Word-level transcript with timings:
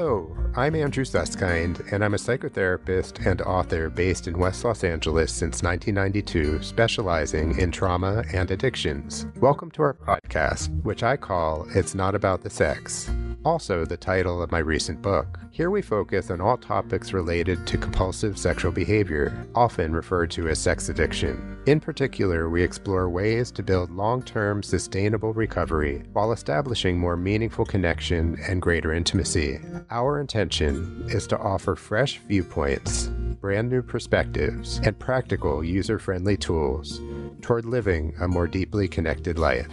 Hello, 0.00 0.34
I'm 0.56 0.74
Andrew 0.76 1.04
Susskind, 1.04 1.84
and 1.92 2.02
I'm 2.02 2.14
a 2.14 2.16
psychotherapist 2.16 3.26
and 3.26 3.42
author 3.42 3.90
based 3.90 4.26
in 4.26 4.38
West 4.38 4.64
Los 4.64 4.82
Angeles 4.82 5.30
since 5.30 5.62
1992, 5.62 6.62
specializing 6.62 7.58
in 7.58 7.70
trauma 7.70 8.24
and 8.32 8.50
addictions. 8.50 9.26
Welcome 9.40 9.70
to 9.72 9.82
our 9.82 9.92
podcast, 9.92 10.70
which 10.84 11.02
I 11.02 11.18
call 11.18 11.66
It's 11.74 11.94
Not 11.94 12.14
About 12.14 12.40
the 12.40 12.48
Sex 12.48 13.10
also 13.44 13.84
the 13.84 13.96
title 13.96 14.42
of 14.42 14.50
my 14.50 14.58
recent 14.58 15.00
book. 15.00 15.38
Here 15.50 15.70
we 15.70 15.82
focus 15.82 16.30
on 16.30 16.40
all 16.40 16.56
topics 16.56 17.12
related 17.12 17.66
to 17.66 17.78
compulsive 17.78 18.38
sexual 18.38 18.72
behavior, 18.72 19.46
often 19.54 19.92
referred 19.92 20.30
to 20.32 20.48
as 20.48 20.58
sex 20.58 20.88
addiction. 20.88 21.58
In 21.66 21.80
particular, 21.80 22.48
we 22.48 22.62
explore 22.62 23.08
ways 23.08 23.50
to 23.52 23.62
build 23.62 23.90
long 23.90 24.22
term 24.22 24.62
sustainable 24.62 25.32
recovery 25.32 26.04
while 26.12 26.32
establishing 26.32 26.98
more 26.98 27.16
meaningful 27.16 27.64
connection 27.64 28.38
and 28.48 28.62
greater 28.62 28.92
intimacy. 28.92 29.60
Our 29.90 30.20
intention 30.20 31.04
is 31.08 31.26
to 31.28 31.38
offer 31.38 31.76
fresh 31.76 32.18
viewpoints, 32.18 33.08
brand 33.40 33.70
new 33.70 33.82
perspectives, 33.82 34.80
and 34.84 34.98
practical 34.98 35.64
user 35.64 35.98
friendly 35.98 36.36
tools 36.36 37.00
toward 37.42 37.64
living 37.64 38.14
a 38.20 38.28
more 38.28 38.46
deeply 38.46 38.88
connected 38.88 39.38
life. 39.38 39.68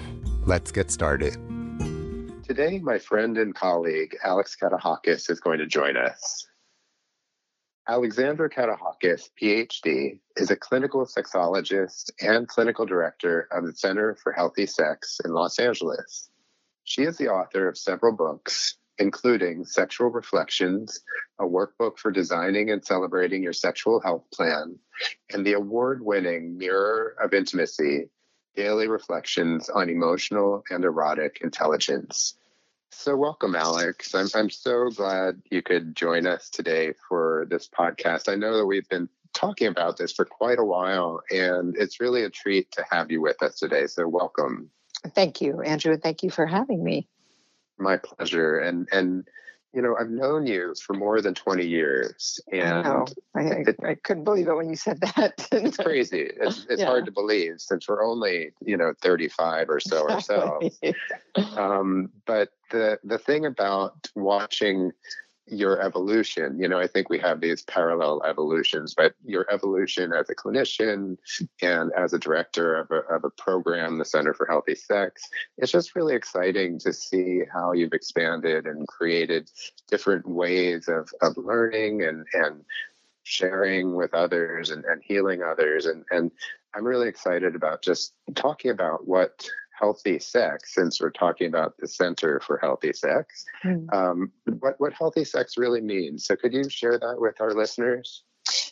Let's 0.46 0.72
get 0.72 0.92
started. 0.92 1.38
Today, 2.48 2.80
my 2.80 2.98
friend 2.98 3.38
and 3.38 3.54
colleague 3.54 4.16
Alex 4.24 4.56
Katehakis 4.56 5.30
is 5.30 5.42
going 5.42 5.60
to 5.60 5.66
join 5.66 5.98
us. 5.98 6.48
Alexandra 7.90 8.50
Katehakis, 8.50 9.30
PhD, 9.42 10.22
is 10.38 10.50
a 10.50 10.56
clinical 10.56 11.06
sexologist 11.06 12.10
and 12.22 12.48
clinical 12.48 12.86
director 12.86 13.50
of 13.52 13.66
the 13.66 13.74
Center 13.74 14.16
for 14.16 14.32
Healthy 14.32 14.66
Sex 14.66 15.20
in 15.26 15.34
Los 15.34 15.60
Angeles. 15.60 16.30
She 16.86 17.02
is 17.02 17.18
the 17.18 17.28
author 17.28 17.68
of 17.68 17.78
several 17.78 18.16
books, 18.16 18.78
including 18.98 19.66
Sexual 19.66 20.12
Reflections, 20.12 21.02
a 21.40 21.44
workbook 21.44 21.98
for 21.98 22.12
designing 22.12 22.72
and 22.72 22.86
celebrating 22.86 23.44
your 23.44 23.52
sexual 23.52 24.00
health 24.00 24.24
plan, 24.34 24.80
and 25.34 25.46
the 25.46 25.52
award 25.52 26.00
winning 26.02 26.58
Mirror 26.58 27.18
of 27.22 27.34
Intimacy 27.34 28.08
daily 28.58 28.88
reflections 28.88 29.70
on 29.70 29.88
emotional 29.88 30.64
and 30.72 30.84
erotic 30.84 31.40
intelligence. 31.42 32.34
So, 32.92 33.16
welcome, 33.16 33.56
Alex. 33.56 34.16
I'm, 34.16 34.28
I'm 34.34 34.50
so 34.50 34.90
glad 34.90 35.42
you 35.52 35.62
could 35.62 35.96
join 35.96 36.26
us 36.26 36.50
today 36.50 36.94
for 37.08 37.46
this 37.50 37.68
podcast. 37.68 38.32
I 38.32 38.36
know 38.36 38.58
that 38.58 38.66
we've 38.66 38.88
been 38.90 39.10
talking 39.34 39.68
about 39.68 39.98
this 39.98 40.14
for 40.14 40.26
quite 40.26 40.58
a 40.58 40.64
while, 40.64 41.22
and 41.30 41.76
it's 41.78 42.00
really 42.00 42.24
a 42.24 42.30
treat 42.30 42.72
to 42.72 42.86
have 42.90 43.12
you 43.12 43.22
with 43.22 43.42
us 43.44 43.60
today. 43.60 43.88
So, 43.88 44.08
welcome. 44.08 44.70
Thank 45.16 45.42
you, 45.42 45.62
Andrew. 45.62 45.98
Thank 45.98 46.24
you 46.24 46.30
for 46.30 46.46
having 46.46 46.84
me. 46.84 47.08
My 47.78 47.98
pleasure. 47.98 48.60
And 48.60 48.88
and 48.92 49.28
you 49.78 49.84
know, 49.84 49.96
I've 49.96 50.10
known 50.10 50.48
you 50.48 50.74
for 50.84 50.96
more 50.96 51.22
than 51.22 51.36
20 51.36 51.64
years. 51.64 52.40
And 52.52 52.88
I, 52.88 53.06
I, 53.36 53.42
it, 53.44 53.76
I, 53.86 53.94
couldn't 53.94 54.24
believe 54.24 54.48
it 54.48 54.56
when 54.56 54.72
you 54.72 54.76
said 54.76 55.00
that. 55.02 55.48
it's 55.52 55.78
crazy. 55.78 56.32
It's, 56.36 56.66
it's 56.68 56.82
yeah. 56.82 56.88
hard 56.88 57.06
to 57.06 57.12
believe 57.12 57.62
since 57.62 57.88
we're 57.88 58.04
only, 58.04 58.54
you 58.66 58.76
know, 58.76 58.94
35 59.04 59.70
or 59.70 59.80
so 59.80 60.10
ourselves. 60.10 60.80
um, 61.56 62.10
but 62.26 62.50
the, 62.72 62.98
the 63.04 63.20
thing 63.20 63.46
about 63.46 64.08
watching 64.16 64.94
your 65.48 65.82
evolution. 65.82 66.60
You 66.60 66.68
know, 66.68 66.80
I 66.80 66.88
think 66.88 67.10
we 67.10 67.20
have 67.20 67.42
these 67.42 67.64
parallel 67.64 68.22
evolutions, 68.24 68.94
but 68.94 69.14
your 69.26 69.46
evolution 69.52 70.14
as 70.14 70.30
a 70.30 70.36
clinician 70.36 71.18
and 71.62 71.92
as 71.98 72.14
a 72.14 72.20
director 72.20 72.76
of 72.76 72.92
a, 72.92 73.00
of 73.14 73.24
a 73.24 73.30
program, 73.30 73.98
the 73.98 74.06
Center 74.06 74.34
for 74.34 74.46
Healthy 74.46 74.76
Sex, 74.76 75.22
it's 75.58 75.72
just 75.72 75.96
really 75.96 76.16
exciting 76.16 76.80
to 76.80 76.94
see 76.94 77.42
how 77.52 77.72
you've 77.72 77.94
expanded 77.94 78.66
and 78.66 78.88
created 78.88 79.50
different 79.90 80.28
ways 80.28 80.88
of, 80.88 81.10
of 81.22 81.38
learning 81.38 82.04
and, 82.04 82.26
and 82.34 82.64
sharing 83.24 83.96
with 83.96 84.14
others 84.14 84.70
and, 84.70 84.86
and 84.86 85.02
healing 85.04 85.44
others. 85.44 85.86
And, 85.86 86.04
and 86.12 86.32
I'm 86.74 86.86
really 86.86 87.10
excited 87.10 87.56
about 87.56 87.82
just 87.82 88.14
talking 88.36 88.72
about 88.72 89.08
what 89.08 89.50
healthy 89.80 90.20
sex, 90.20 90.74
since 90.74 91.00
we're 91.00 91.12
talking 91.12 91.48
about 91.48 91.78
the 91.78 91.88
Center 91.88 92.40
for 92.46 92.58
Healthy 92.58 92.94
Sex, 92.94 93.46
mm. 93.64 93.94
um, 93.94 94.32
what, 94.60 94.76
what 94.80 94.94
healthy 94.94 95.24
sex 95.24 95.58
really 95.58 95.82
means. 95.82 96.26
So, 96.26 96.36
could 96.36 96.54
you 96.54 96.70
share 96.70 96.98
that 97.00 97.16
with 97.20 97.40
our 97.42 97.54
listeners? 97.54 98.24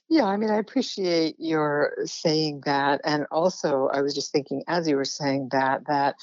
Yeah, 0.07 0.25
I 0.25 0.37
mean, 0.37 0.51
I 0.51 0.57
appreciate 0.57 1.35
your 1.39 1.93
saying 2.05 2.61
that. 2.65 3.01
And 3.03 3.25
also, 3.31 3.89
I 3.91 4.01
was 4.01 4.13
just 4.13 4.31
thinking 4.31 4.63
as 4.67 4.87
you 4.87 4.95
were 4.95 5.05
saying 5.05 5.49
that, 5.51 5.87
that 5.87 6.15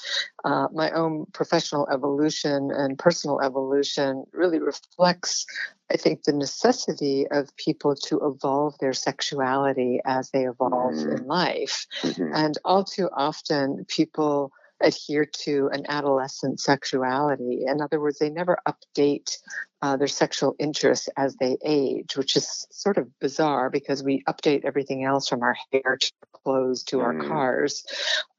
uh, 0.43 0.67
my 0.73 0.91
own 0.91 1.25
professional 1.33 1.87
evolution 1.91 2.71
and 2.71 2.97
personal 2.97 3.41
evolution 3.41 4.23
really 4.31 4.59
reflects, 4.59 5.45
I 5.91 5.97
think, 5.97 6.23
the 6.23 6.33
necessity 6.33 7.27
of 7.29 7.55
people 7.57 7.95
to 8.07 8.21
evolve 8.23 8.77
their 8.79 8.93
sexuality 8.93 9.99
as 10.05 10.29
they 10.31 10.45
evolve 10.45 10.93
mm-hmm. 10.93 11.17
in 11.17 11.27
life. 11.27 11.85
Mm-hmm. 12.01 12.33
And 12.33 12.57
all 12.63 12.85
too 12.85 13.09
often, 13.15 13.85
people 13.87 14.53
adhere 14.81 15.25
to 15.43 15.69
an 15.73 15.85
adolescent 15.89 16.59
sexuality. 16.59 17.63
In 17.67 17.81
other 17.81 17.99
words, 17.99 18.19
they 18.19 18.29
never 18.29 18.57
update 18.67 19.37
uh, 19.83 19.97
their 19.97 20.07
sexual 20.07 20.55
interests 20.59 21.09
as 21.17 21.35
they 21.35 21.57
age, 21.61 22.15
which 22.15 22.37
is 22.37 22.65
sort 22.71 22.97
of 22.97 23.19
bizarre 23.19 23.69
because 23.69 24.01
we 24.01 24.23
update 24.29 24.63
everything 24.63 25.03
else 25.03 25.27
from 25.27 25.43
our 25.43 25.57
hair 25.73 25.97
to 25.99 26.11
clothes 26.31 26.83
to 26.83 26.97
mm. 26.97 27.03
our 27.03 27.27
cars. 27.27 27.83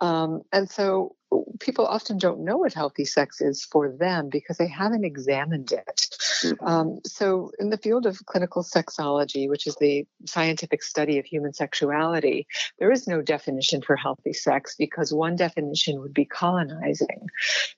Um, 0.01 0.41
and 0.55 0.71
so 0.71 1.17
people 1.61 1.87
often 1.87 2.19
don't 2.19 2.45
know 2.45 2.59
what 2.59 2.75
healthy 2.75 3.05
sex 3.05 3.41
is 3.41 3.65
for 3.65 3.91
them 3.91 4.29
because 4.29 4.57
they 4.57 4.67
haven't 4.67 5.05
examined 5.05 5.73
it. 5.73 6.09
Mm-hmm. 6.43 6.67
Um, 6.67 6.99
so, 7.05 7.51
in 7.59 7.71
the 7.71 7.79
field 7.79 8.07
of 8.07 8.25
clinical 8.27 8.63
sexology, 8.63 9.49
which 9.49 9.67
is 9.67 9.77
the 9.77 10.07
scientific 10.27 10.83
study 10.83 11.19
of 11.19 11.25
human 11.25 11.53
sexuality, 11.53 12.47
there 12.79 12.93
is 12.93 13.07
no 13.07 13.23
definition 13.23 13.83
for 13.83 13.97
healthy 13.97 14.33
sex 14.33 14.75
because 14.79 15.13
one 15.13 15.37
definition 15.37 16.01
would 16.01 16.15
be 16.15 16.25
colonizing. 16.25 17.29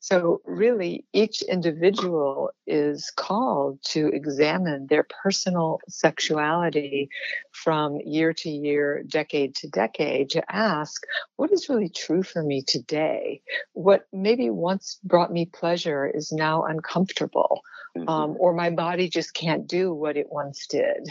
So, 0.00 0.40
really, 0.44 1.04
each 1.12 1.42
individual 1.42 2.50
is 2.66 3.12
called 3.16 3.55
to 3.82 4.08
examine 4.08 4.86
their 4.86 5.06
personal 5.22 5.80
sexuality 5.88 7.08
from 7.62 7.98
year 8.04 8.32
to 8.32 8.50
year, 8.50 9.02
decade 9.06 9.54
to 9.56 9.68
decade, 9.68 10.30
to 10.30 10.54
ask, 10.54 11.02
what 11.36 11.52
is 11.52 11.68
really 11.68 11.88
true 11.88 12.22
for 12.22 12.42
me 12.42 12.62
today? 12.62 13.40
What 13.72 14.06
maybe 14.12 14.50
once 14.50 14.98
brought 15.02 15.32
me 15.32 15.46
pleasure 15.46 16.06
is 16.06 16.32
now 16.32 16.64
uncomfortable 16.64 17.62
mm-hmm. 17.96 18.08
um, 18.08 18.36
or 18.38 18.52
my 18.52 18.70
body 18.70 19.08
just 19.08 19.34
can't 19.34 19.66
do 19.66 19.92
what 19.92 20.16
it 20.16 20.26
once 20.30 20.66
did. 20.66 21.08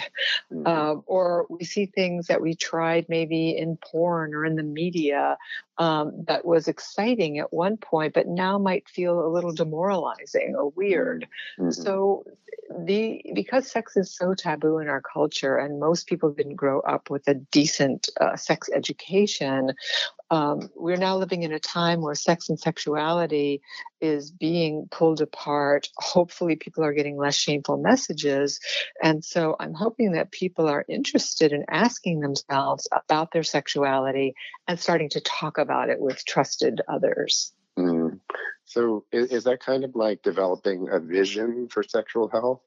Mm-hmm. 0.52 0.68
Uh, 0.68 1.02
or 1.06 1.46
we 1.50 1.66
see 1.66 1.86
things 1.86 2.28
that 2.28 2.42
we 2.42 2.56
tried 2.56 3.08
maybe 3.10 3.58
in 3.58 3.78
porn 3.78 4.34
or 4.34 4.46
in 4.46 4.56
the 4.56 4.64
media 4.64 5.38
um, 5.78 6.24
that 6.28 6.46
was 6.46 6.68
exciting 6.68 7.40
at 7.40 7.54
one 7.54 7.78
point, 7.78 8.14
but 8.14 8.28
now 8.28 8.58
might 8.58 8.88
feel 8.88 9.26
a 9.26 9.30
little 9.30 9.54
demoralizing 9.54 10.56
or 10.58 10.70
weird. 10.70 11.28
Mm-hmm. 11.60 11.72
So 11.72 12.26
the 12.78 13.22
because 13.34 13.70
sex 13.70 13.96
is 13.96 14.16
so 14.16 14.34
taboo 14.34 14.80
in 14.80 14.88
our 14.88 15.02
culture, 15.02 15.58
and 15.58 15.80
most 15.80 16.08
people 16.08 16.32
didn't 16.36 16.56
grow 16.56 16.80
up 16.82 17.10
with 17.10 17.28
a 17.28 17.34
decent 17.34 18.10
uh, 18.20 18.36
sex 18.36 18.70
education, 18.74 19.74
um, 20.32 20.70
we're 20.76 20.98
now 20.98 21.18
living 21.18 21.44
in 21.44 21.54
a 21.54 21.60
time 21.60 22.02
where 22.02 22.16
sex 22.16 22.50
and 22.50 22.60
sexuality 22.60 23.62
is 24.02 24.32
being 24.32 24.88
pulled 24.90 25.22
apart. 25.22 25.90
Hopefully, 25.98 26.56
people 26.56 26.84
are 26.84 26.94
getting 26.94 27.18
less 27.18 27.36
shameful 27.36 27.78
messages. 27.78 28.60
And 29.02 29.24
so 29.24 29.56
I'm 29.60 29.74
hoping 29.74 30.14
that 30.14 30.32
people 30.32 30.68
are 30.68 30.86
interested 30.88 31.52
in 31.52 31.66
asking 31.70 32.20
themselves 32.20 32.88
about 32.92 33.32
their 33.32 33.44
sexuality 33.44 34.34
and 34.68 34.80
starting 34.80 35.10
to 35.10 35.22
talk 35.22 35.58
about 35.58 35.90
it 35.90 36.00
with 36.00 36.26
trusted 36.26 36.82
others. 36.88 37.54
Mm. 37.78 38.20
So, 38.66 39.06
is, 39.12 39.32
is 39.32 39.44
that 39.44 39.60
kind 39.60 39.84
of 39.84 39.96
like 39.96 40.24
developing 40.24 40.88
a 40.90 41.00
vision 41.00 41.68
for 41.70 41.84
sexual 41.84 42.30
health? 42.30 42.62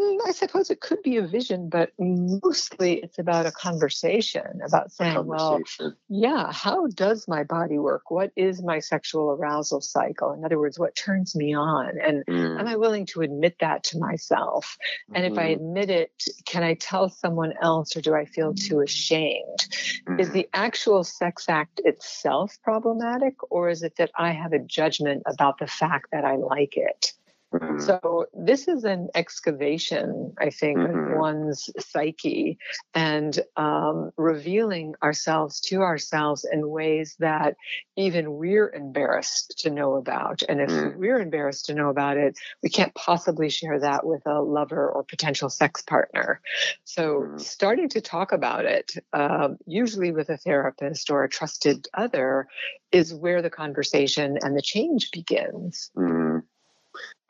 Mm, 0.00 0.18
I 0.26 0.32
suppose 0.32 0.70
it 0.70 0.80
could 0.80 1.02
be 1.02 1.18
a 1.18 1.26
vision, 1.26 1.68
but 1.68 1.92
mostly 1.98 2.94
it's 2.94 3.18
about 3.18 3.44
a 3.44 3.52
conversation 3.52 4.60
about 4.66 4.90
saying, 4.90 5.16
conversation. 5.16 5.66
well, 5.78 5.94
yeah, 6.08 6.50
how 6.50 6.86
does 6.86 7.28
my 7.28 7.44
body 7.44 7.78
work? 7.78 8.10
What 8.10 8.32
is 8.34 8.62
my 8.62 8.78
sexual 8.78 9.32
arousal 9.32 9.82
cycle? 9.82 10.32
In 10.32 10.44
other 10.46 10.58
words, 10.58 10.78
what 10.78 10.96
turns 10.96 11.36
me 11.36 11.54
on? 11.54 11.98
And 12.00 12.24
mm. 12.24 12.58
am 12.58 12.66
I 12.66 12.76
willing 12.76 13.04
to 13.06 13.20
admit 13.20 13.56
that 13.60 13.84
to 13.84 13.98
myself? 13.98 14.78
And 15.14 15.24
mm-hmm. 15.24 15.34
if 15.34 15.38
I 15.38 15.54
mm-hmm. 15.54 15.62
admit 15.62 15.90
it, 15.90 16.24
can 16.46 16.62
I 16.62 16.74
tell 16.74 17.10
someone 17.10 17.52
else 17.60 17.94
or 17.94 18.00
do 18.00 18.14
I 18.14 18.24
feel 18.24 18.54
too 18.54 18.80
ashamed? 18.80 19.68
Mm. 20.08 20.20
Is 20.20 20.30
the 20.30 20.48
actual 20.54 21.04
sex 21.04 21.50
act 21.50 21.82
itself 21.84 22.56
problematic 22.64 23.34
or 23.52 23.68
is 23.68 23.82
it 23.82 23.96
that 23.96 24.10
I 24.16 24.32
have 24.32 24.54
a 24.54 24.58
judgment 24.58 25.22
about 25.26 25.58
the 25.58 25.66
fact 25.66 26.12
that 26.12 26.24
I 26.24 26.36
like 26.36 26.78
it? 26.78 27.12
Mm-hmm. 27.52 27.80
So 27.80 28.26
this 28.32 28.68
is 28.68 28.84
an 28.84 29.08
excavation, 29.14 30.32
I 30.38 30.50
think, 30.50 30.78
mm-hmm. 30.78 31.12
of 31.12 31.18
one's 31.18 31.68
psyche 31.78 32.58
and 32.94 33.38
um, 33.56 34.10
revealing 34.16 34.94
ourselves 35.02 35.60
to 35.60 35.82
ourselves 35.82 36.46
in 36.50 36.68
ways 36.68 37.16
that 37.18 37.56
even 37.96 38.34
we're 38.34 38.70
embarrassed 38.70 39.58
to 39.58 39.70
know 39.70 39.96
about. 39.96 40.42
And 40.48 40.60
if 40.60 40.70
mm. 40.70 40.96
we're 40.96 41.20
embarrassed 41.20 41.66
to 41.66 41.74
know 41.74 41.90
about 41.90 42.16
it, 42.16 42.38
we 42.62 42.70
can't 42.70 42.94
possibly 42.94 43.50
share 43.50 43.78
that 43.80 44.06
with 44.06 44.24
a 44.26 44.40
lover 44.40 44.88
or 44.88 45.04
potential 45.04 45.50
sex 45.50 45.82
partner. 45.82 46.40
So 46.84 47.20
mm. 47.20 47.40
starting 47.40 47.90
to 47.90 48.00
talk 48.00 48.32
about 48.32 48.64
it, 48.64 48.92
um, 49.12 49.58
usually 49.66 50.10
with 50.10 50.30
a 50.30 50.38
therapist 50.38 51.10
or 51.10 51.24
a 51.24 51.28
trusted 51.28 51.86
other, 51.92 52.48
is 52.92 53.14
where 53.14 53.42
the 53.42 53.50
conversation 53.50 54.38
and 54.42 54.56
the 54.56 54.62
change 54.62 55.10
begins. 55.10 55.90
Mm. 55.96 56.31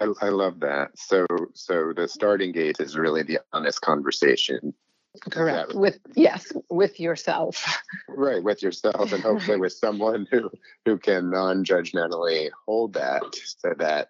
I, 0.01 0.07
I 0.21 0.29
love 0.31 0.61
that. 0.61 0.99
So, 0.99 1.27
so 1.55 1.93
the 1.95 2.09
starting 2.09 2.53
gate 2.53 2.77
is 2.81 2.97
really 2.97 3.23
the 3.23 3.41
honest 3.53 3.81
conversation. 3.81 4.75
Correct. 5.31 5.75
With 5.75 5.99
yes, 6.17 6.53
with 6.71 6.99
yourself. 6.99 7.83
Right, 8.09 8.43
with 8.43 8.63
yourself, 8.63 9.13
and 9.13 9.23
hopefully 9.23 9.59
with 9.59 9.75
someone 9.75 10.27
who 10.31 10.51
who 10.87 10.97
can 10.99 11.31
non-judgmentally 11.31 12.49
hold 12.67 12.95
that, 12.95 13.23
so 13.59 13.75
that 13.79 14.09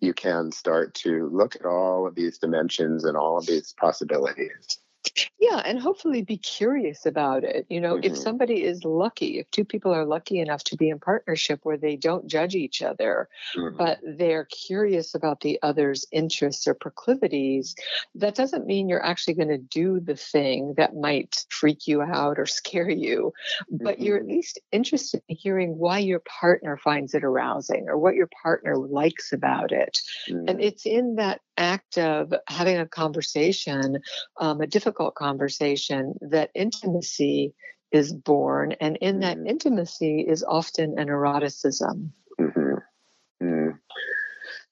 you 0.00 0.14
can 0.14 0.50
start 0.50 0.94
to 0.94 1.28
look 1.30 1.54
at 1.56 1.66
all 1.66 2.06
of 2.06 2.14
these 2.14 2.38
dimensions 2.38 3.04
and 3.04 3.14
all 3.14 3.36
of 3.36 3.46
these 3.46 3.74
possibilities. 3.78 4.78
Yeah, 5.38 5.62
and 5.64 5.78
hopefully 5.78 6.22
be 6.22 6.36
curious 6.36 7.06
about 7.06 7.44
it. 7.44 7.66
You 7.68 7.80
know, 7.80 7.94
mm-hmm. 7.94 8.12
if 8.12 8.18
somebody 8.18 8.64
is 8.64 8.84
lucky, 8.84 9.38
if 9.38 9.50
two 9.50 9.64
people 9.64 9.92
are 9.92 10.04
lucky 10.04 10.40
enough 10.40 10.64
to 10.64 10.76
be 10.76 10.90
in 10.90 10.98
partnership 10.98 11.60
where 11.62 11.76
they 11.76 11.96
don't 11.96 12.26
judge 12.26 12.54
each 12.54 12.82
other, 12.82 13.28
mm-hmm. 13.56 13.76
but 13.76 13.98
they're 14.02 14.46
curious 14.46 15.14
about 15.14 15.40
the 15.40 15.58
other's 15.62 16.06
interests 16.12 16.66
or 16.66 16.74
proclivities, 16.74 17.74
that 18.16 18.34
doesn't 18.34 18.66
mean 18.66 18.88
you're 18.88 19.04
actually 19.04 19.34
going 19.34 19.48
to 19.48 19.58
do 19.58 20.00
the 20.00 20.16
thing 20.16 20.74
that 20.76 20.96
might 20.96 21.44
freak 21.48 21.86
you 21.86 22.02
out 22.02 22.38
or 22.38 22.46
scare 22.58 22.90
you, 22.90 23.32
but 23.70 23.94
mm-hmm. 23.94 24.04
you're 24.04 24.18
at 24.18 24.26
least 24.26 24.60
interested 24.72 25.22
in 25.28 25.36
hearing 25.36 25.78
why 25.78 25.98
your 25.98 26.20
partner 26.20 26.76
finds 26.76 27.14
it 27.14 27.24
arousing 27.24 27.88
or 27.88 27.96
what 27.98 28.14
your 28.14 28.28
partner 28.42 28.76
likes 28.76 29.32
about 29.32 29.72
it. 29.72 29.98
And 30.26 30.48
mm-hmm. 30.48 30.60
it's 30.60 30.84
in 30.84 31.16
that 31.16 31.40
act 31.56 31.98
of 31.98 32.32
having 32.46 32.78
a 32.78 32.86
conversation, 32.86 33.98
um, 34.40 34.60
a 34.60 34.66
difficult 34.66 34.87
conversation, 34.92 36.14
that 36.20 36.50
intimacy 36.54 37.54
is 37.90 38.12
born. 38.12 38.72
And 38.80 38.96
in 39.00 39.20
that 39.20 39.36
mm-hmm. 39.36 39.46
intimacy 39.46 40.20
is 40.20 40.44
often 40.46 40.98
an 40.98 41.08
eroticism. 41.08 42.12
Mm-hmm. 42.40 43.44
Mm. 43.46 43.78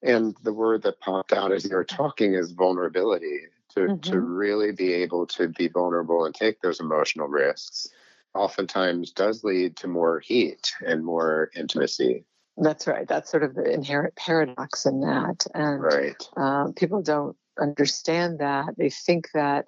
And 0.02 0.36
the 0.42 0.52
word 0.52 0.82
that 0.82 1.00
popped 1.00 1.32
out 1.32 1.52
as 1.52 1.64
you 1.64 1.74
were 1.74 1.84
talking 1.84 2.34
is 2.34 2.52
vulnerability. 2.52 3.40
To, 3.70 3.80
mm-hmm. 3.80 4.10
to 4.10 4.20
really 4.20 4.72
be 4.72 4.94
able 4.94 5.26
to 5.26 5.48
be 5.48 5.68
vulnerable 5.68 6.24
and 6.24 6.34
take 6.34 6.62
those 6.62 6.80
emotional 6.80 7.28
risks 7.28 7.88
oftentimes 8.34 9.12
does 9.12 9.44
lead 9.44 9.76
to 9.78 9.88
more 9.88 10.20
heat 10.20 10.72
and 10.80 11.04
more 11.04 11.50
intimacy. 11.54 12.24
That's 12.56 12.86
right. 12.86 13.06
That's 13.06 13.30
sort 13.30 13.42
of 13.42 13.54
the 13.54 13.70
inherent 13.70 14.16
paradox 14.16 14.86
in 14.86 15.00
that. 15.00 15.46
And 15.54 15.82
right. 15.82 16.28
uh, 16.36 16.68
people 16.74 17.02
don't 17.02 17.36
understand 17.60 18.38
that. 18.38 18.74
They 18.78 18.90
think 18.90 19.28
that 19.34 19.66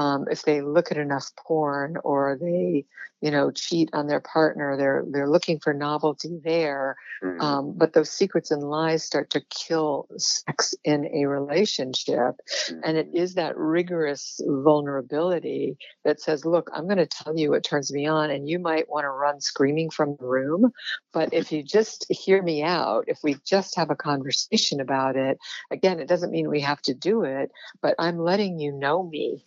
um, 0.00 0.24
if 0.30 0.42
they 0.42 0.62
look 0.62 0.90
at 0.90 0.96
enough 0.96 1.30
porn 1.36 1.96
or 2.02 2.38
they 2.40 2.86
you 3.20 3.30
know 3.30 3.50
cheat 3.50 3.90
on 3.92 4.06
their 4.06 4.20
partner 4.20 4.76
they're 4.78 5.04
they're 5.10 5.28
looking 5.28 5.58
for 5.58 5.74
novelty 5.74 6.40
there 6.42 6.96
mm-hmm. 7.22 7.40
um, 7.40 7.74
but 7.76 7.92
those 7.92 8.10
secrets 8.10 8.50
and 8.50 8.62
lies 8.62 9.04
start 9.04 9.28
to 9.28 9.42
kill 9.50 10.08
sex 10.16 10.74
in 10.84 11.06
a 11.12 11.26
relationship 11.26 12.16
mm-hmm. 12.16 12.80
and 12.82 12.96
it 12.96 13.12
mm-hmm. 13.12 13.34
that 13.34 13.56
rigorous 13.58 14.40
vulnerability 14.46 15.76
that 16.04 16.20
says 16.20 16.46
look 16.46 16.70
i'm 16.72 16.86
going 16.86 16.96
to 16.96 17.06
tell 17.06 17.36
you 17.38 17.50
what 17.50 17.62
turns 17.62 17.92
me 17.92 18.06
on 18.06 18.30
and 18.30 18.48
you 18.48 18.58
might 18.58 18.88
want 18.88 19.04
to 19.04 19.10
run 19.10 19.38
screaming 19.40 19.90
from 19.90 20.16
the 20.18 20.26
room 20.26 20.72
but 21.12 21.34
if 21.34 21.52
you 21.52 21.62
just 21.62 22.06
hear 22.08 22.42
me 22.42 22.62
out 22.62 23.04
if 23.06 23.18
we 23.22 23.36
just 23.44 23.76
have 23.76 23.90
a 23.90 23.96
conversation 23.96 24.80
about 24.80 25.16
it 25.16 25.38
again 25.70 26.00
it 26.00 26.08
doesn't 26.08 26.32
mean 26.32 26.48
we 26.48 26.60
have 26.60 26.80
to 26.80 26.94
do 26.94 27.22
it 27.22 27.50
but 27.82 27.94
i'm 27.98 28.18
letting 28.18 28.58
you 28.58 28.72
know 28.72 29.02
me 29.02 29.44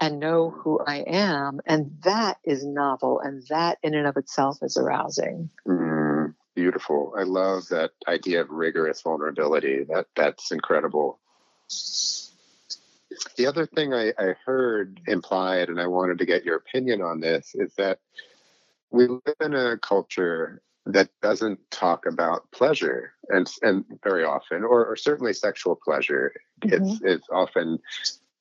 and 0.00 0.18
know 0.18 0.50
who 0.50 0.80
I 0.84 0.98
am. 1.06 1.60
And 1.66 1.98
that 2.04 2.38
is 2.44 2.64
novel. 2.64 3.20
And 3.20 3.46
that 3.48 3.78
in 3.82 3.94
and 3.94 4.06
of 4.06 4.16
itself 4.16 4.58
is 4.62 4.76
arousing. 4.76 5.50
Mm, 5.68 6.34
beautiful. 6.54 7.14
I 7.16 7.24
love 7.24 7.68
that 7.68 7.90
idea 8.08 8.40
of 8.40 8.50
rigorous 8.50 9.02
vulnerability. 9.02 9.84
That 9.84 10.06
that's 10.16 10.50
incredible. 10.50 11.20
The 13.36 13.46
other 13.46 13.66
thing 13.66 13.92
I, 13.92 14.12
I 14.18 14.34
heard 14.44 15.00
implied, 15.06 15.68
and 15.68 15.80
I 15.80 15.86
wanted 15.86 16.18
to 16.18 16.26
get 16.26 16.44
your 16.44 16.56
opinion 16.56 17.02
on 17.02 17.20
this, 17.20 17.54
is 17.54 17.74
that 17.74 17.98
we 18.90 19.06
live 19.06 19.36
in 19.40 19.54
a 19.54 19.76
culture 19.78 20.62
that 20.86 21.10
doesn't 21.20 21.58
talk 21.70 22.06
about 22.06 22.50
pleasure 22.52 23.12
and 23.28 23.50
and 23.62 23.84
very 24.02 24.24
often 24.24 24.64
or, 24.64 24.86
or 24.86 24.96
certainly 24.96 25.32
sexual 25.34 25.76
pleasure 25.76 26.32
mm-hmm. 26.62 26.82
it's 26.82 27.00
it's 27.02 27.26
often 27.30 27.78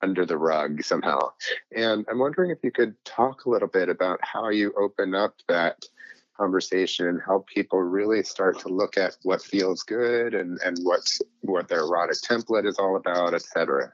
under 0.02 0.26
the 0.26 0.38
rug 0.38 0.84
somehow. 0.84 1.20
And 1.76 2.06
I'm 2.10 2.20
wondering 2.20 2.52
if 2.52 2.60
you 2.64 2.72
could 2.72 2.96
talk 3.06 3.46
a 3.46 3.50
little 3.50 3.68
bit 3.68 3.90
about 3.90 4.20
how 4.22 4.50
you 4.50 4.74
open 4.78 5.16
up 5.16 5.36
that 5.48 5.84
conversation 6.38 7.08
and 7.08 7.20
help 7.22 7.48
people 7.48 7.80
really 7.80 8.24
start 8.24 8.60
to 8.60 8.70
look 8.70 8.98
at 8.98 9.18
what 9.24 9.42
feels 9.42 9.84
good 9.84 10.34
and, 10.34 10.58
and 10.64 10.78
what's 10.84 11.22
what 11.42 11.68
their 11.68 11.82
erotic 11.82 12.16
template 12.22 12.66
is 12.66 12.80
all 12.80 12.96
about, 12.96 13.34
et 13.34 13.42
cetera. 13.42 13.92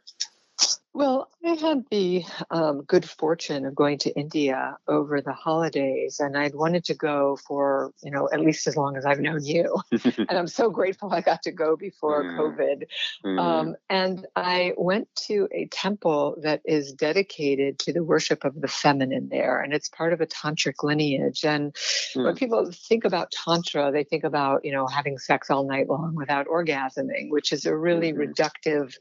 Well, 0.95 1.29
I 1.43 1.55
had 1.55 1.83
the 1.91 2.23
um, 2.49 2.83
good 2.83 3.03
fortune 3.03 3.65
of 3.65 3.75
going 3.75 3.97
to 3.99 4.17
India 4.17 4.77
over 4.87 5.19
the 5.19 5.33
holidays, 5.33 6.21
and 6.21 6.37
I'd 6.37 6.55
wanted 6.55 6.85
to 6.85 6.93
go 6.93 7.35
for, 7.35 7.91
you 8.01 8.11
know, 8.11 8.29
at 8.31 8.39
least 8.39 8.65
as 8.65 8.77
long 8.77 8.95
as 8.95 9.05
I've 9.05 9.19
known 9.19 9.43
you. 9.43 9.75
and 9.91 10.31
I'm 10.31 10.47
so 10.47 10.69
grateful 10.69 11.11
I 11.11 11.19
got 11.19 11.43
to 11.43 11.51
go 11.51 11.75
before 11.75 12.23
mm. 12.23 12.37
COVID. 12.39 12.83
Mm. 13.25 13.39
Um, 13.39 13.75
and 13.89 14.25
I 14.37 14.71
went 14.77 15.13
to 15.27 15.49
a 15.51 15.67
temple 15.67 16.37
that 16.43 16.61
is 16.63 16.93
dedicated 16.93 17.77
to 17.79 17.91
the 17.91 18.01
worship 18.01 18.45
of 18.45 18.61
the 18.61 18.69
feminine 18.69 19.27
there, 19.27 19.59
and 19.59 19.73
it's 19.73 19.89
part 19.89 20.13
of 20.13 20.21
a 20.21 20.25
tantric 20.25 20.81
lineage. 20.81 21.43
And 21.43 21.73
mm. 21.73 22.23
when 22.23 22.35
people 22.35 22.71
think 22.71 23.03
about 23.03 23.31
Tantra, 23.31 23.91
they 23.91 24.05
think 24.05 24.23
about, 24.23 24.63
you 24.63 24.71
know, 24.71 24.87
having 24.87 25.17
sex 25.17 25.49
all 25.49 25.65
night 25.65 25.89
long 25.89 26.15
without 26.15 26.47
orgasming, 26.47 27.31
which 27.31 27.51
is 27.51 27.65
a 27.65 27.75
really 27.75 28.13
mm-hmm. 28.13 28.31
reductive 28.31 28.95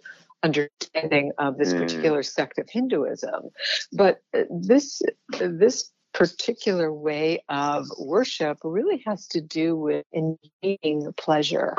understanding 0.45 1.33
of 1.39 1.59
this 1.59 1.73
mm. 1.73 1.81
particular 1.81 2.23
sect 2.23 2.59
of 2.59 2.69
Hinduism. 2.71 3.51
But 3.93 4.19
uh, 4.33 4.43
this 4.51 5.03
this 5.41 5.91
particular 6.13 6.93
way 6.93 7.43
of 7.49 7.87
worship 7.99 8.59
really 8.63 9.03
has 9.05 9.27
to 9.27 9.41
do 9.41 9.77
with 9.77 10.07
inviting 10.13 11.13
pleasure, 11.17 11.75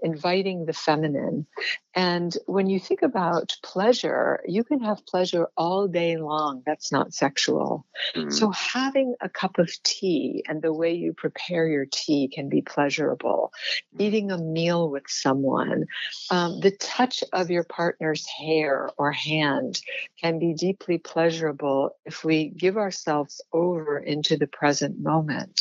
inviting 0.00 0.66
the 0.66 0.72
feminine. 0.72 1.46
And 1.94 2.36
when 2.46 2.66
you 2.68 2.78
think 2.78 3.02
about 3.02 3.56
pleasure, 3.62 4.40
you 4.46 4.64
can 4.64 4.80
have 4.80 5.06
pleasure 5.06 5.48
all 5.56 5.88
day 5.88 6.18
long. 6.18 6.62
That's 6.66 6.92
not 6.92 7.14
sexual. 7.14 7.86
Mm-hmm. 8.14 8.30
So 8.30 8.50
having 8.50 9.14
a 9.20 9.28
cup 9.28 9.58
of 9.58 9.70
tea 9.82 10.44
and 10.46 10.60
the 10.60 10.72
way 10.72 10.94
you 10.94 11.14
prepare 11.14 11.66
your 11.66 11.86
tea 11.90 12.28
can 12.28 12.48
be 12.48 12.60
pleasurable. 12.60 13.52
Mm-hmm. 13.94 14.02
Eating 14.02 14.30
a 14.30 14.38
meal 14.38 14.90
with 14.90 15.04
someone, 15.08 15.86
um, 16.30 16.60
the 16.60 16.72
touch 16.72 17.24
of 17.32 17.50
your 17.50 17.64
partner's 17.64 18.26
hair 18.26 18.90
or 18.98 19.12
hand 19.12 19.80
can 20.20 20.38
be 20.38 20.52
deeply 20.52 20.98
pleasurable 20.98 21.96
if 22.04 22.24
we 22.24 22.48
give 22.48 22.76
ourselves 22.76 23.40
over 23.52 23.98
into 23.98 24.36
the 24.36 24.46
present 24.46 25.00
moment. 25.00 25.60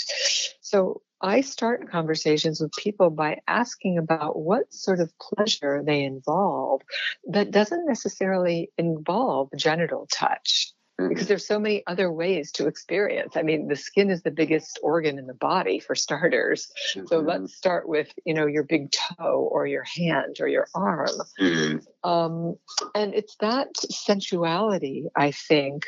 So 0.66 1.04
I 1.22 1.42
start 1.42 1.92
conversations 1.92 2.60
with 2.60 2.72
people 2.72 3.12
by 3.12 3.40
asking 3.48 4.00
about 4.00 4.36
what 4.36 4.74
sort 4.74 5.00
of 5.00 5.14
pleasure 5.20 5.84
they 5.86 6.04
involve 6.04 6.82
that 7.28 7.52
doesn't 7.52 7.86
necessarily 7.86 8.72
involve 8.76 9.50
genital 9.56 10.08
touch 10.12 10.74
because 10.98 11.18
mm-hmm. 11.18 11.28
there's 11.28 11.46
so 11.46 11.60
many 11.60 11.84
other 11.86 12.12
ways 12.12 12.52
to 12.54 12.66
experience. 12.66 13.38
I 13.38 13.44
mean, 13.44 13.68
the 13.68 13.76
skin 13.76 14.10
is 14.10 14.24
the 14.24 14.32
biggest 14.32 14.80
organ 14.82 15.20
in 15.20 15.28
the 15.28 15.36
body 15.36 15.80
for 15.80 15.94
starters. 15.94 16.72
Mm-hmm. 16.96 17.08
So 17.08 17.20
let's 17.20 17.56
start 17.56 17.88
with, 17.88 18.12
you 18.26 18.34
know, 18.34 18.48
your 18.48 18.64
big 18.64 18.92
toe 18.92 19.48
or 19.52 19.68
your 19.68 19.84
hand 19.84 20.38
or 20.40 20.48
your 20.48 20.68
arm. 20.74 21.10
Mm-hmm. 21.40 22.10
Um, 22.10 22.56
and 22.96 23.14
it's 23.14 23.36
that 23.40 23.68
sensuality, 23.76 25.04
I 25.16 25.30
think, 25.30 25.86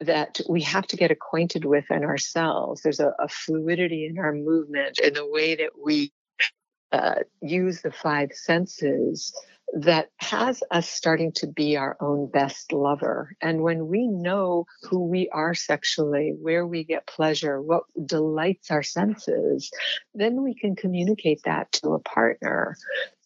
that 0.00 0.40
we 0.48 0.62
have 0.62 0.86
to 0.88 0.96
get 0.96 1.10
acquainted 1.10 1.64
with 1.64 1.84
in 1.90 2.04
ourselves. 2.04 2.82
There's 2.82 3.00
a, 3.00 3.12
a 3.18 3.28
fluidity 3.28 4.06
in 4.06 4.18
our 4.18 4.32
movement, 4.32 4.98
and 5.02 5.14
the 5.14 5.28
way 5.28 5.56
that 5.56 5.70
we 5.82 6.12
uh, 6.92 7.20
use 7.40 7.82
the 7.82 7.92
five 7.92 8.30
senses 8.32 9.32
that 9.72 10.08
has 10.18 10.62
us 10.70 10.88
starting 10.88 11.32
to 11.32 11.46
be 11.46 11.76
our 11.76 11.96
own 12.00 12.30
best 12.30 12.72
lover. 12.72 13.34
And 13.40 13.62
when 13.62 13.88
we 13.88 14.06
know 14.06 14.66
who 14.82 15.06
we 15.06 15.28
are 15.30 15.54
sexually, 15.54 16.34
where 16.40 16.66
we 16.66 16.84
get 16.84 17.06
pleasure, 17.06 17.60
what 17.60 17.82
delights 18.04 18.70
our 18.70 18.84
senses, 18.84 19.70
then 20.14 20.42
we 20.42 20.54
can 20.54 20.76
communicate 20.76 21.40
that 21.44 21.72
to 21.72 21.90
a 21.90 21.98
partner. 21.98 22.76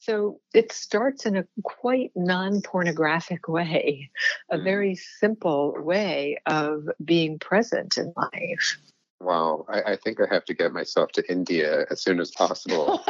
So 0.01 0.41
it 0.55 0.73
starts 0.73 1.27
in 1.27 1.37
a 1.37 1.45
quite 1.63 2.11
non 2.17 2.63
pornographic 2.63 3.49
way, 3.49 4.11
a 4.51 4.57
mm. 4.57 4.65
very 4.65 4.95
simple 4.95 5.75
way 5.77 6.39
of 6.47 6.89
being 7.05 7.39
present 7.39 7.99
in 7.99 8.13
life. 8.17 8.79
Wow, 9.21 9.67
I, 9.69 9.93
I, 9.93 9.97
think 9.97 10.19
I 10.19 10.33
have 10.33 10.47
to 10.47 10.55
get 10.55 10.73
myself 10.73 11.13
to 11.13 11.31
India 11.31 11.85
as 11.91 12.01
soon 12.03 12.19
as 12.21 12.31
possible. 12.31 13.05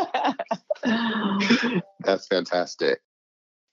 That's 2.01 2.27
fantastic. 2.27 3.01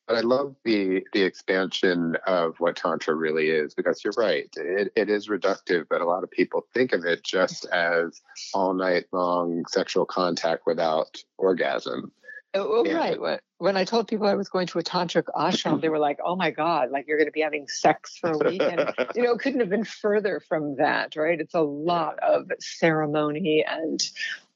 But 0.08 0.18
I 0.18 0.22
love 0.22 0.56
the 0.64 1.04
the 1.12 1.24
expansion 1.24 2.16
of 2.28 2.56
what 2.60 2.78
tantra 2.78 3.16
really 3.16 3.50
is 3.50 3.74
because 3.74 4.04
you're 4.04 4.14
right. 4.16 4.48
It, 4.56 4.94
it 4.96 5.10
is 5.10 5.28
reductive, 5.28 5.88
but 5.90 6.02
a 6.02 6.06
lot 6.06 6.24
of 6.24 6.30
people 6.30 6.68
think 6.74 6.94
of 6.94 7.04
it 7.04 7.24
just 7.24 7.66
as 7.66 8.22
all 8.54 8.76
night 8.76 9.06
long 9.12 9.66
sexual 9.68 10.06
contact 10.06 10.68
without 10.68 11.18
orgasm. 11.40 12.12
Oh, 12.60 12.94
right. 12.94 13.40
When 13.60 13.78
I 13.78 13.86
told 13.86 14.08
people 14.08 14.28
I 14.28 14.36
was 14.36 14.50
going 14.50 14.68
to 14.68 14.80
a 14.80 14.84
tantric 14.84 15.26
ashram, 15.36 15.82
they 15.82 15.90
were 15.90 16.00
like, 16.00 16.20
"Oh 16.24 16.36
my 16.36 16.52
god, 16.52 16.92
like 16.92 17.08
you're 17.08 17.18
going 17.18 17.28
to 17.28 17.32
be 17.32 17.42
having 17.42 17.68
sex 17.68 18.18
for 18.18 18.32
a 18.32 18.38
week," 18.38 18.62
and 18.62 18.94
you 19.16 19.24
know, 19.24 19.34
it 19.34 19.40
couldn't 19.40 19.60
have 19.60 19.70
been 19.70 19.84
further 19.84 20.42
from 20.48 20.76
that, 20.78 21.16
right? 21.16 21.40
It's 21.40 21.56
a 21.56 21.62
lot 21.62 22.20
of 22.20 22.52
ceremony 22.60 23.66
and 23.68 24.02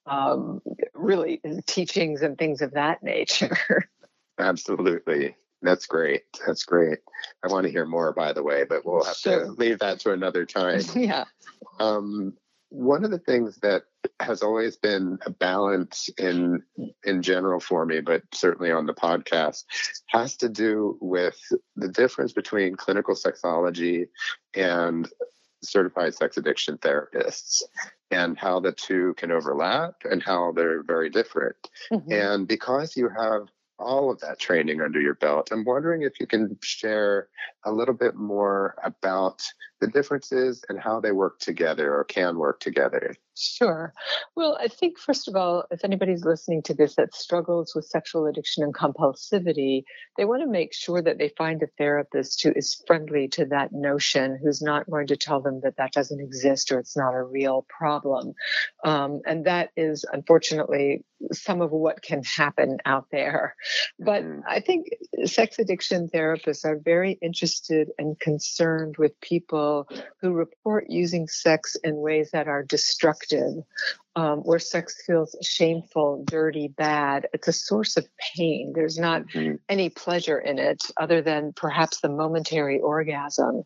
um, 0.06 0.62
really 0.94 1.42
teachings 1.66 2.22
and 2.22 2.38
things 2.38 2.62
of 2.62 2.72
that 2.72 3.04
nature. 3.04 3.58
Absolutely. 4.40 5.36
That's 5.62 5.86
great. 5.86 6.24
That's 6.46 6.64
great. 6.64 7.00
I 7.44 7.48
want 7.48 7.66
to 7.66 7.72
hear 7.72 7.86
more, 7.86 8.14
by 8.14 8.34
the 8.34 8.42
way, 8.42 8.64
but 8.64 8.86
we'll 8.86 9.04
have 9.04 9.16
sure. 9.16 9.46
to 9.46 9.52
leave 9.52 9.80
that 9.80 10.00
to 10.02 10.12
another 10.12 10.46
time. 10.46 10.82
yeah. 10.96 11.26
Um, 11.80 12.34
one 12.72 13.04
of 13.04 13.12
the 13.12 13.20
things 13.20 13.58
that 13.58 13.84
has 14.22 14.42
always 14.42 14.78
been 14.78 15.20
a 15.26 15.30
balance 15.30 16.10
in 16.18 16.64
in 17.04 17.22
general 17.22 17.60
for 17.60 17.86
me 17.86 18.00
but 18.00 18.24
certainly 18.34 18.72
on 18.72 18.86
the 18.86 18.94
podcast 18.94 19.66
has 20.08 20.38
to 20.38 20.48
do 20.48 20.98
with 21.02 21.38
the 21.76 21.90
difference 21.90 22.32
between 22.32 22.76
clinical 22.76 23.14
sexology 23.14 24.08
and 24.56 25.10
certified 25.62 26.16
sex 26.16 26.38
addiction 26.38 26.78
therapists 26.78 27.62
and 28.10 28.38
how 28.38 28.60
the 28.60 28.72
two 28.72 29.14
can 29.18 29.32
overlap 29.32 29.96
and 30.10 30.24
how 30.24 30.54
they're 30.54 30.82
very 30.82 31.10
different 31.10 31.58
mm-hmm. 31.92 32.12
and 32.12 32.48
because 32.48 32.96
you 32.96 33.10
have 33.10 33.48
all 33.82 34.12
of 34.12 34.20
that 34.20 34.40
training 34.40 34.82
under 34.82 35.02
your 35.02 35.16
belt. 35.16 35.50
I'm 35.52 35.66
wondering 35.66 36.04
if 36.04 36.20
you 36.20 36.28
can 36.28 36.58
share 36.62 37.28
a 37.66 37.72
little 37.72 37.96
bit 37.96 38.16
more 38.16 38.76
about 38.84 39.42
the 39.82 39.88
differences 39.88 40.64
and 40.70 40.80
how 40.80 41.02
they 41.02 41.12
work 41.12 41.40
together 41.40 41.94
or 41.94 42.06
can 42.06 42.38
work 42.38 42.60
together. 42.60 43.16
Sure. 43.36 43.94
Well, 44.36 44.58
I 44.62 44.68
think, 44.68 45.00
first 45.00 45.28
of 45.28 45.36
all, 45.36 45.66
if 45.72 45.84
anybody's 45.84 46.24
listening 46.24 46.62
to 46.64 46.74
this 46.74 46.96
that 46.96 47.16
struggles 47.16 47.74
with 47.74 47.86
sexual 47.86 48.28
addiction 48.28 48.64
and 48.64 48.74
compulsivity, 48.74 49.84
they 50.18 50.26
want 50.26 50.42
to 50.44 50.48
make 50.48 50.74
sure 50.74 51.02
that 51.02 51.18
they 51.18 51.30
find 51.38 51.64
a 51.64 51.68
therapist 51.78 52.44
who 52.44 52.52
is 52.56 52.84
friendly 52.86 53.28
to 53.30 53.46
that 53.46 53.72
notion, 53.72 54.40
who's 54.42 54.62
not 54.62 54.90
going 54.90 55.08
to 55.08 55.18
tell 55.18 55.42
them 55.42 55.62
that 55.64 55.78
that 55.78 55.94
doesn't 55.94 56.20
exist 56.20 56.72
or 56.72 56.80
it's 56.80 56.96
not 56.96 57.16
a 57.16 57.24
real 57.24 57.66
problem. 57.68 58.34
Um, 58.84 59.22
and 59.26 59.46
that 59.46 59.70
is, 59.76 60.06
unfortunately, 60.12 61.04
some 61.32 61.62
of 61.62 61.72
what 61.72 62.02
can 62.02 62.24
happen 62.24 62.78
out 62.86 63.08
there. 63.12 63.56
But 64.00 64.24
mm-hmm. 64.24 64.42
I 64.48 64.60
think 64.60 64.88
sex 65.26 65.58
addiction 65.58 66.10
therapists 66.14 66.66
are 66.66 66.80
very 66.84 67.18
interested 67.22 67.90
and 67.98 68.20
concerned 68.20 68.96
with 68.98 69.20
people 69.22 69.71
who 70.22 70.32
report 70.34 70.86
using 70.90 71.28
sex 71.28 71.76
in 71.84 71.98
ways 71.98 72.32
that 72.32 72.48
are 72.48 72.64
destructive 72.64 73.64
um, 74.16 74.40
where 74.40 74.60
sex 74.60 75.02
feels 75.06 75.36
shameful, 75.42 76.24
dirty, 76.26 76.68
bad. 76.68 77.28
It's 77.34 77.48
a 77.48 77.54
source 77.54 77.96
of 77.96 78.06
pain. 78.36 78.74
There's 78.76 78.98
not 78.98 79.28
mm-hmm. 79.28 79.56
any 79.70 79.90
pleasure 79.90 80.38
in 80.38 80.60
it 80.60 80.84
other 80.98 81.22
than 81.22 81.54
perhaps 81.54 82.02
the 82.02 82.10
momentary 82.10 82.80
orgasm. 82.80 83.64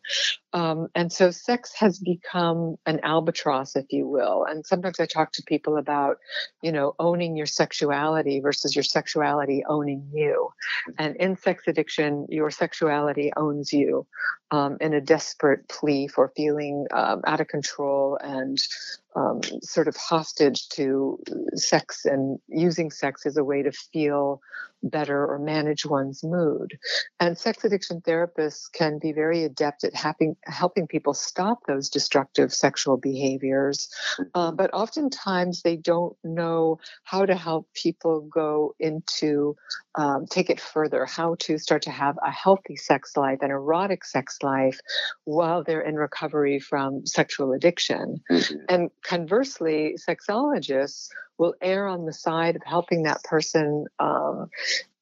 Um, 0.52 0.88
and 0.94 1.12
so 1.12 1.30
sex 1.32 1.74
has 1.78 1.98
become 1.98 2.76
an 2.86 3.00
albatross, 3.02 3.74
if 3.74 3.86
you 3.90 4.06
will. 4.06 4.44
And 4.48 4.64
sometimes 4.64 5.00
I 5.00 5.06
talk 5.06 5.32
to 5.32 5.42
people 5.42 5.76
about, 5.76 6.18
you 6.62 6.70
know, 6.70 6.94
owning 6.98 7.36
your 7.36 7.46
sexuality 7.46 8.40
versus 8.40 8.74
your 8.74 8.84
sexuality 8.84 9.64
owning 9.68 10.08
you. 10.14 10.50
And 10.96 11.16
in 11.16 11.36
sex 11.36 11.64
addiction, 11.66 12.26
your 12.28 12.50
sexuality 12.50 13.32
owns 13.36 13.72
you 13.72 14.06
um, 14.50 14.76
in 14.80 14.94
a 14.94 15.00
desperate 15.00 15.68
plea 15.68 16.06
for 16.06 16.32
feeling 16.36 16.86
um, 16.92 17.22
out 17.26 17.40
of 17.40 17.48
control 17.48 18.18
and 18.22 18.58
um, 19.16 19.40
sort 19.62 19.88
of 19.88 19.96
hostage 19.96 20.68
to 20.70 21.18
sex 21.54 22.04
and 22.04 22.38
using 22.48 22.90
sex 22.90 23.24
as 23.24 23.36
a 23.36 23.44
way 23.44 23.62
to 23.62 23.72
feel 23.72 24.40
better 24.82 25.26
or 25.26 25.38
manage 25.38 25.86
one's 25.86 26.22
mood. 26.22 26.78
And 27.20 27.36
sex 27.36 27.64
addiction 27.64 28.00
therapists 28.00 28.70
can 28.72 28.98
be 28.98 29.12
very 29.12 29.44
adept 29.44 29.84
at 29.84 29.94
helping, 29.94 30.36
helping 30.44 30.86
people 30.86 31.14
stop 31.14 31.60
those 31.66 31.88
destructive 31.88 32.52
sexual 32.52 32.96
behaviors. 32.96 33.88
Uh, 34.34 34.52
but 34.52 34.72
oftentimes 34.72 35.62
they 35.62 35.76
don't 35.76 36.16
know 36.22 36.78
how 37.04 37.26
to 37.26 37.34
help 37.34 37.68
people 37.74 38.28
go 38.32 38.74
into, 38.78 39.56
um, 39.96 40.26
take 40.26 40.50
it 40.50 40.60
further, 40.60 41.06
how 41.06 41.36
to 41.40 41.58
start 41.58 41.82
to 41.82 41.90
have 41.90 42.16
a 42.24 42.30
healthy 42.30 42.76
sex 42.76 43.16
life, 43.16 43.38
an 43.42 43.50
erotic 43.50 44.04
sex 44.04 44.38
life 44.42 44.78
while 45.24 45.64
they're 45.64 45.80
in 45.80 45.96
recovery 45.96 46.58
from 46.58 47.06
sexual 47.06 47.52
addiction. 47.52 48.20
Mm-hmm. 48.30 48.56
And 48.68 48.90
conversely, 49.02 49.96
sexologists 50.08 51.08
will 51.38 51.54
err 51.60 51.86
on 51.86 52.06
the 52.06 52.12
side 52.12 52.56
of 52.56 52.62
helping 52.64 53.04
that 53.04 53.22
person 53.24 53.86
um, 53.98 54.50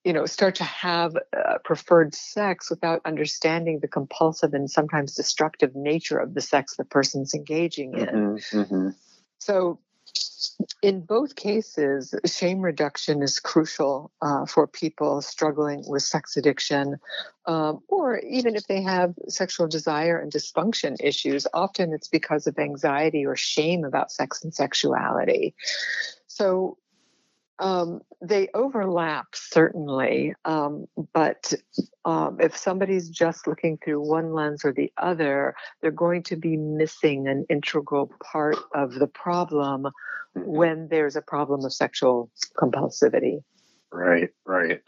you 0.04 0.12
know 0.12 0.26
start 0.26 0.56
to 0.56 0.64
have 0.64 1.16
uh, 1.16 1.58
preferred 1.64 2.14
sex 2.14 2.70
without 2.70 3.00
understanding 3.04 3.80
the 3.80 3.88
compulsive 3.88 4.54
and 4.54 4.70
sometimes 4.70 5.14
destructive 5.14 5.74
nature 5.74 6.18
of 6.18 6.34
the 6.34 6.40
sex 6.40 6.76
the 6.76 6.84
person's 6.84 7.34
engaging 7.34 7.94
in 7.94 8.06
mm-hmm, 8.06 8.58
mm-hmm. 8.58 8.88
so 9.38 9.78
in 10.82 11.00
both 11.00 11.34
cases, 11.34 12.14
shame 12.26 12.60
reduction 12.60 13.22
is 13.22 13.40
crucial 13.40 14.12
uh, 14.20 14.44
for 14.44 14.66
people 14.66 15.22
struggling 15.22 15.82
with 15.86 16.02
sex 16.02 16.36
addiction, 16.36 16.96
um, 17.46 17.80
or 17.88 18.18
even 18.18 18.54
if 18.54 18.66
they 18.66 18.82
have 18.82 19.14
sexual 19.28 19.66
desire 19.66 20.18
and 20.18 20.30
dysfunction 20.30 20.96
issues. 21.00 21.46
Often 21.54 21.94
it's 21.94 22.08
because 22.08 22.46
of 22.46 22.58
anxiety 22.58 23.24
or 23.24 23.34
shame 23.34 23.84
about 23.84 24.12
sex 24.12 24.44
and 24.44 24.54
sexuality. 24.54 25.54
So 26.34 26.78
um, 27.60 28.00
they 28.20 28.48
overlap 28.54 29.26
certainly, 29.34 30.34
um, 30.44 30.86
but 31.12 31.52
um, 32.04 32.38
if 32.40 32.56
somebody's 32.56 33.08
just 33.08 33.46
looking 33.46 33.78
through 33.78 34.00
one 34.00 34.32
lens 34.32 34.64
or 34.64 34.72
the 34.72 34.92
other, 34.96 35.54
they're 35.80 35.92
going 35.92 36.24
to 36.24 36.36
be 36.36 36.56
missing 36.56 37.28
an 37.28 37.46
integral 37.48 38.10
part 38.32 38.56
of 38.74 38.94
the 38.94 39.06
problem 39.06 39.86
when 40.34 40.88
there's 40.88 41.14
a 41.14 41.22
problem 41.22 41.64
of 41.64 41.72
sexual 41.72 42.28
compulsivity. 42.58 43.38
Right, 43.92 44.30
right. 44.44 44.80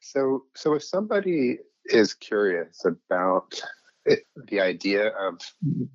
So, 0.00 0.44
so 0.56 0.72
if 0.72 0.82
somebody 0.82 1.58
is 1.84 2.14
curious 2.14 2.86
about 2.86 3.60
it, 4.04 4.20
the 4.48 4.60
idea 4.60 5.08
of 5.08 5.40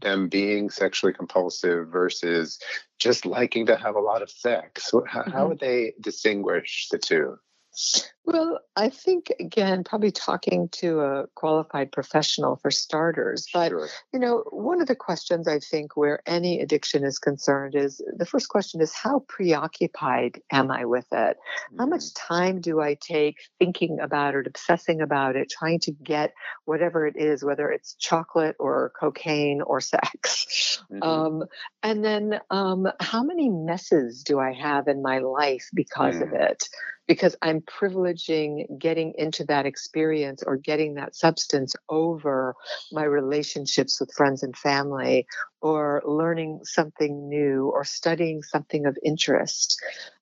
them 0.02 0.30
being 0.30 0.70
sexually 0.70 1.14
compulsive 1.14 1.90
versus 1.90 2.60
just 3.00 3.26
liking 3.26 3.66
to 3.66 3.76
have 3.76 3.96
a 3.96 4.00
lot 4.00 4.22
of 4.22 4.30
sex, 4.30 4.92
how, 5.08 5.22
mm-hmm. 5.22 5.32
how 5.32 5.48
would 5.48 5.60
they 5.60 5.94
distinguish 6.02 6.88
the 6.92 6.98
two? 6.98 7.38
Well, 8.28 8.60
I 8.76 8.90
think 8.90 9.32
again, 9.40 9.84
probably 9.84 10.12
talking 10.12 10.70
to 10.74 11.02
a 11.02 11.28
qualified 11.36 11.92
professional 11.92 12.56
for 12.56 12.72
starters. 12.72 13.48
But 13.54 13.70
sure. 13.70 13.88
you 14.14 14.20
know, 14.20 14.44
one 14.50 14.82
of 14.82 14.88
the 14.88 14.96
questions 14.96 15.48
I 15.48 15.60
think 15.60 15.96
where 15.96 16.22
any 16.26 16.60
addiction 16.62 17.04
is 17.04 17.20
concerned 17.20 17.76
is 17.76 18.02
the 18.18 18.26
first 18.26 18.50
question 18.50 18.82
is 18.82 18.94
how 18.94 19.20
preoccupied 19.28 20.42
am 20.52 20.72
I 20.72 20.86
with 20.86 21.06
it? 21.12 21.38
Mm-hmm. 21.38 21.80
How 21.80 21.86
much 21.86 22.02
mm-hmm. 22.02 22.34
time 22.34 22.62
do 22.62 22.82
I 22.82 22.96
take 23.00 23.38
thinking 23.60 24.00
about 24.00 24.36
it, 24.36 24.48
obsessing 24.48 25.02
about 25.02 25.36
it, 25.36 25.52
trying 25.52 25.80
to 25.82 25.92
get 25.92 26.34
whatever 26.66 27.06
it 27.06 27.16
is, 27.18 27.44
whether 27.44 27.70
it's 27.70 27.96
chocolate 27.96 28.56
or 28.60 28.92
cocaine 29.00 29.62
or 29.62 29.82
sex? 29.82 30.72
Mm-hmm. 30.92 31.04
Um, 31.04 31.44
and 31.82 32.04
then 32.06 32.40
um, 32.52 32.88
how 33.00 33.24
many 33.24 33.50
messes 33.50 34.24
do 34.24 34.40
I 34.40 34.54
have 34.54 34.88
in 34.88 35.02
my 35.02 35.20
life 35.20 35.68
because 35.74 36.16
mm-hmm. 36.16 36.24
of 36.24 36.30
mm. 36.30 36.52
it? 36.52 36.70
Because 37.08 37.36
I'm 37.42 37.62
privileging 37.62 38.80
getting 38.80 39.14
into 39.18 39.46
that 39.46 39.66
experience 39.66 40.44
or 40.46 40.58
getting 40.58 40.96
that 40.96 41.16
substance 41.16 41.76
over 41.90 42.56
my 42.92 43.04
relationships 43.04 44.00
with 44.00 44.14
friends 44.14 44.44
and 44.44 44.56
family 44.58 45.28
or 45.62 46.02
learning 46.06 46.62
something 46.64 47.30
new 47.30 47.70
or 47.74 47.84
studying 47.84 48.42
something 48.42 48.86
of 48.86 48.98
interest. 49.04 49.82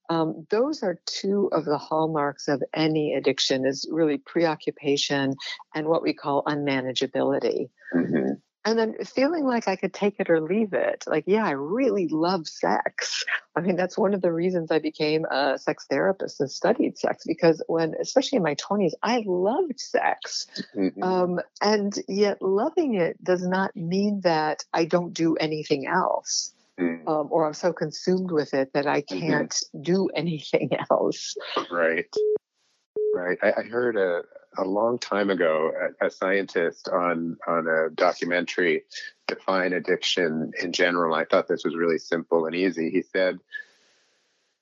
Um, 0.10 0.46
those 0.50 0.84
are 0.84 1.00
two 1.06 1.50
of 1.54 1.66
the 1.66 1.78
hallmarks 1.78 2.48
of 2.48 2.62
any 2.74 3.13
addiction 3.13 3.66
is 3.66 3.88
really 3.90 4.18
preoccupation 4.18 5.36
and 5.74 5.88
what 5.88 6.04
we 6.04 6.13
call 6.13 6.44
unmanageability. 6.44 7.70
Mm-hmm. 7.96 8.34
And 8.65 8.79
then 8.79 8.96
feeling 9.03 9.46
like 9.46 9.67
I 9.67 9.75
could 9.75 9.93
take 9.93 10.15
it 10.20 10.29
or 10.29 10.39
leave 10.39 10.74
it. 10.74 11.03
Like, 11.05 11.25
yeah, 11.27 11.46
I 11.46 11.51
really 11.51 12.08
love 12.08 12.48
sex. 12.48 13.25
I 13.55 13.62
mean, 13.62 13.75
that's 13.75 13.98
one 13.98 14.13
of 14.13 14.22
the 14.22 14.32
reasons 14.32 14.72
I 14.72 14.79
became 14.79 15.25
a 15.25 15.58
sex 15.58 15.86
therapist 15.89 16.39
and 16.39 16.50
studied 16.50 16.98
sex 16.98 17.25
because 17.25 17.62
when, 17.67 17.93
especially 18.00 18.38
in 18.38 18.43
my 18.43 18.55
20s, 18.55 18.93
I 19.03 19.24
loved 19.25 19.79
sex. 19.79 20.48
Mm-hmm. 20.75 21.03
Um, 21.03 21.41
and 21.62 21.93
yet, 22.08 22.41
loving 22.41 22.96
it 22.96 23.22
does 23.24 23.46
not 23.46 23.75
mean 23.75 24.22
that 24.22 24.63
I 24.74 24.86
don't 24.86 25.13
do 25.13 25.36
anything 25.36 25.86
else. 25.86 26.53
Mm. 26.79 27.08
Um, 27.08 27.27
or 27.29 27.46
I'm 27.46 27.53
so 27.53 27.72
consumed 27.72 28.32
with 28.32 28.53
it 28.53 28.74
that 28.74 28.88
I 28.88 29.01
mm-hmm. 29.01 29.20
can't 29.20 29.51
mm-hmm. 29.51 29.82
do 29.82 30.10
anything 30.15 30.72
else. 30.89 31.36
Right. 31.70 32.12
Right. 33.13 33.38
I, 33.43 33.53
I 33.58 33.63
heard 33.63 33.96
a, 33.98 34.24
a 34.57 34.63
long 34.63 35.00
time 35.00 35.29
ago 35.29 35.72
a, 36.01 36.07
a, 36.07 36.12
scientist 36.12 36.89
on 36.89 37.38
on 37.48 37.67
a 37.67 37.89
documentary 37.89 38.83
define 39.27 39.74
addiction 39.74 40.51
in 40.62 40.72
general. 40.72 41.13
I 41.15 41.25
thought 41.25 41.48
this 41.48 41.63
was 41.63 41.75
really 41.75 41.98
simple 41.98 42.45
and 42.45 42.55
easy. 42.55 42.89
He 42.89 43.01
said 43.01 43.39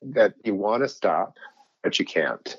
that 0.01 0.33
you 0.43 0.55
want 0.55 0.83
to 0.83 0.89
stop, 0.89 1.37
but 1.83 1.99
you 1.99 2.05
can't. 2.05 2.57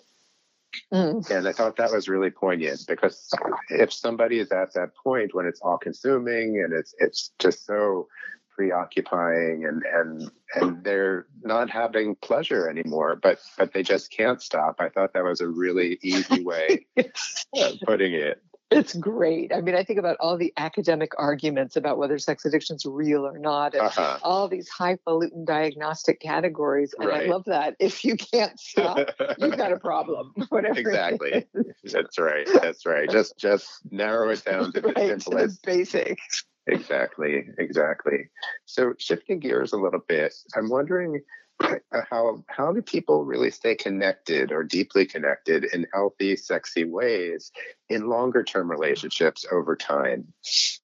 Mm. 0.92 1.28
And 1.30 1.46
I 1.46 1.52
thought 1.52 1.76
that 1.76 1.92
was 1.92 2.08
really 2.08 2.30
poignant 2.30 2.84
because 2.88 3.30
if 3.68 3.92
somebody 3.92 4.38
is 4.38 4.50
at 4.52 4.72
that 4.74 4.94
point 4.94 5.34
when 5.34 5.46
it's 5.46 5.60
all 5.60 5.78
consuming 5.78 6.62
and 6.62 6.72
it's 6.72 6.94
it's 6.98 7.32
just 7.38 7.66
so 7.66 8.08
preoccupying 8.54 9.64
and 9.66 9.82
and 9.94 10.30
and 10.54 10.84
they're 10.84 11.26
not 11.42 11.70
having 11.70 12.14
pleasure 12.16 12.68
anymore 12.68 13.16
but 13.16 13.38
but 13.56 13.72
they 13.72 13.82
just 13.82 14.10
can't 14.10 14.42
stop 14.42 14.76
i 14.78 14.88
thought 14.88 15.12
that 15.14 15.24
was 15.24 15.40
a 15.40 15.48
really 15.48 15.98
easy 16.02 16.42
way 16.44 16.86
of 16.98 17.78
putting 17.86 18.12
it 18.12 18.42
it's 18.74 18.94
great. 18.94 19.52
I 19.54 19.60
mean, 19.60 19.74
I 19.74 19.84
think 19.84 19.98
about 19.98 20.16
all 20.20 20.36
the 20.36 20.52
academic 20.56 21.12
arguments 21.18 21.76
about 21.76 21.98
whether 21.98 22.18
sex 22.18 22.44
addiction 22.44 22.76
is 22.76 22.86
real 22.86 23.26
or 23.26 23.38
not, 23.38 23.74
and 23.74 23.82
uh-huh. 23.82 24.18
all 24.22 24.48
these 24.48 24.68
highfalutin 24.68 25.44
diagnostic 25.44 26.20
categories. 26.20 26.94
And 26.98 27.08
right. 27.08 27.26
I 27.26 27.30
love 27.30 27.44
that. 27.46 27.76
If 27.78 28.04
you 28.04 28.16
can't 28.16 28.58
stop, 28.58 29.10
you've 29.38 29.56
got 29.56 29.72
a 29.72 29.78
problem. 29.78 30.32
Whatever. 30.48 30.78
Exactly. 30.78 31.46
That's 31.84 32.18
right. 32.18 32.48
That's 32.60 32.86
right. 32.86 33.08
Just 33.10 33.38
just 33.38 33.80
narrow 33.90 34.30
it 34.30 34.44
down 34.44 34.72
to 34.72 34.80
the 34.80 34.88
right, 34.96 35.22
simplest 35.22 35.62
basics. 35.62 36.44
Exactly, 36.66 37.44
exactly. 37.58 38.28
So 38.66 38.94
shifting 38.98 39.40
gears 39.40 39.72
a 39.72 39.76
little 39.78 40.02
bit, 40.06 40.32
I'm 40.56 40.68
wondering 40.68 41.20
how 42.10 42.42
how 42.48 42.72
do 42.72 42.82
people 42.82 43.24
really 43.24 43.50
stay 43.50 43.74
connected 43.74 44.52
or 44.52 44.62
deeply 44.62 45.06
connected 45.06 45.64
in 45.64 45.86
healthy, 45.92 46.36
sexy 46.36 46.84
ways 46.84 47.52
in 47.88 48.08
longer 48.08 48.42
term 48.42 48.70
relationships 48.70 49.44
over 49.50 49.76
time? 49.76 50.32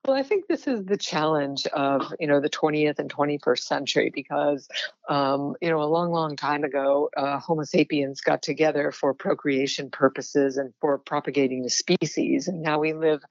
Well, 0.07 0.17
I 0.17 0.23
think 0.23 0.47
this 0.47 0.67
is 0.67 0.85
the 0.85 0.97
challenge 0.97 1.67
of 1.69 2.13
you 2.21 2.27
know 2.27 2.41
the 2.41 2.51
20th 2.51 2.99
and 2.99 3.13
21st 3.13 3.61
century 3.61 4.11
because 4.15 4.69
um, 5.09 5.55
you 5.61 5.71
know 5.71 5.83
a 5.83 5.85
long, 5.85 6.11
long 6.11 6.37
time 6.37 6.65
ago, 6.65 7.11
uh, 7.17 7.39
Homo 7.39 7.65
sapiens 7.65 8.21
got 8.21 8.43
together 8.43 8.93
for 8.93 9.15
procreation 9.15 9.91
purposes 9.91 10.57
and 10.57 10.73
for 10.81 10.99
propagating 10.99 11.63
the 11.63 11.71
species, 11.71 12.49
and 12.49 12.63
now 12.63 12.79
we 12.79 12.93
live 12.93 13.23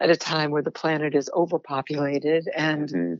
at 0.00 0.10
a 0.10 0.16
time 0.16 0.50
where 0.50 0.62
the 0.62 0.70
planet 0.70 1.14
is 1.14 1.30
overpopulated 1.34 2.48
and 2.54 2.88
mm-hmm 2.88 3.14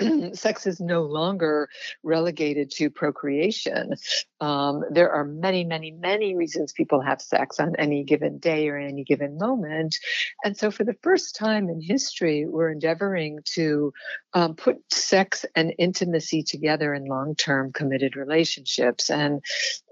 sex 0.34 0.66
is 0.66 0.80
no 0.80 1.02
longer 1.02 1.68
relegated 2.02 2.70
to 2.72 2.90
procreation. 2.90 3.94
Um, 4.40 4.84
there 4.90 5.10
are 5.10 5.24
many, 5.24 5.64
many, 5.64 5.90
many 5.90 6.36
reasons 6.36 6.72
people 6.72 7.00
have 7.00 7.20
sex 7.20 7.60
on 7.60 7.76
any 7.76 8.04
given 8.04 8.38
day 8.38 8.68
or 8.68 8.76
any 8.76 9.04
given 9.04 9.38
moment. 9.38 9.96
And 10.44 10.56
so, 10.56 10.70
for 10.70 10.84
the 10.84 10.96
first 11.02 11.36
time 11.36 11.68
in 11.68 11.80
history, 11.80 12.46
we're 12.46 12.70
endeavoring 12.70 13.40
to 13.54 13.92
um, 14.34 14.54
put 14.54 14.76
sex 14.92 15.44
and 15.54 15.74
intimacy 15.78 16.42
together 16.42 16.94
in 16.94 17.06
long 17.06 17.34
term 17.34 17.72
committed 17.72 18.16
relationships. 18.16 19.10
And 19.10 19.42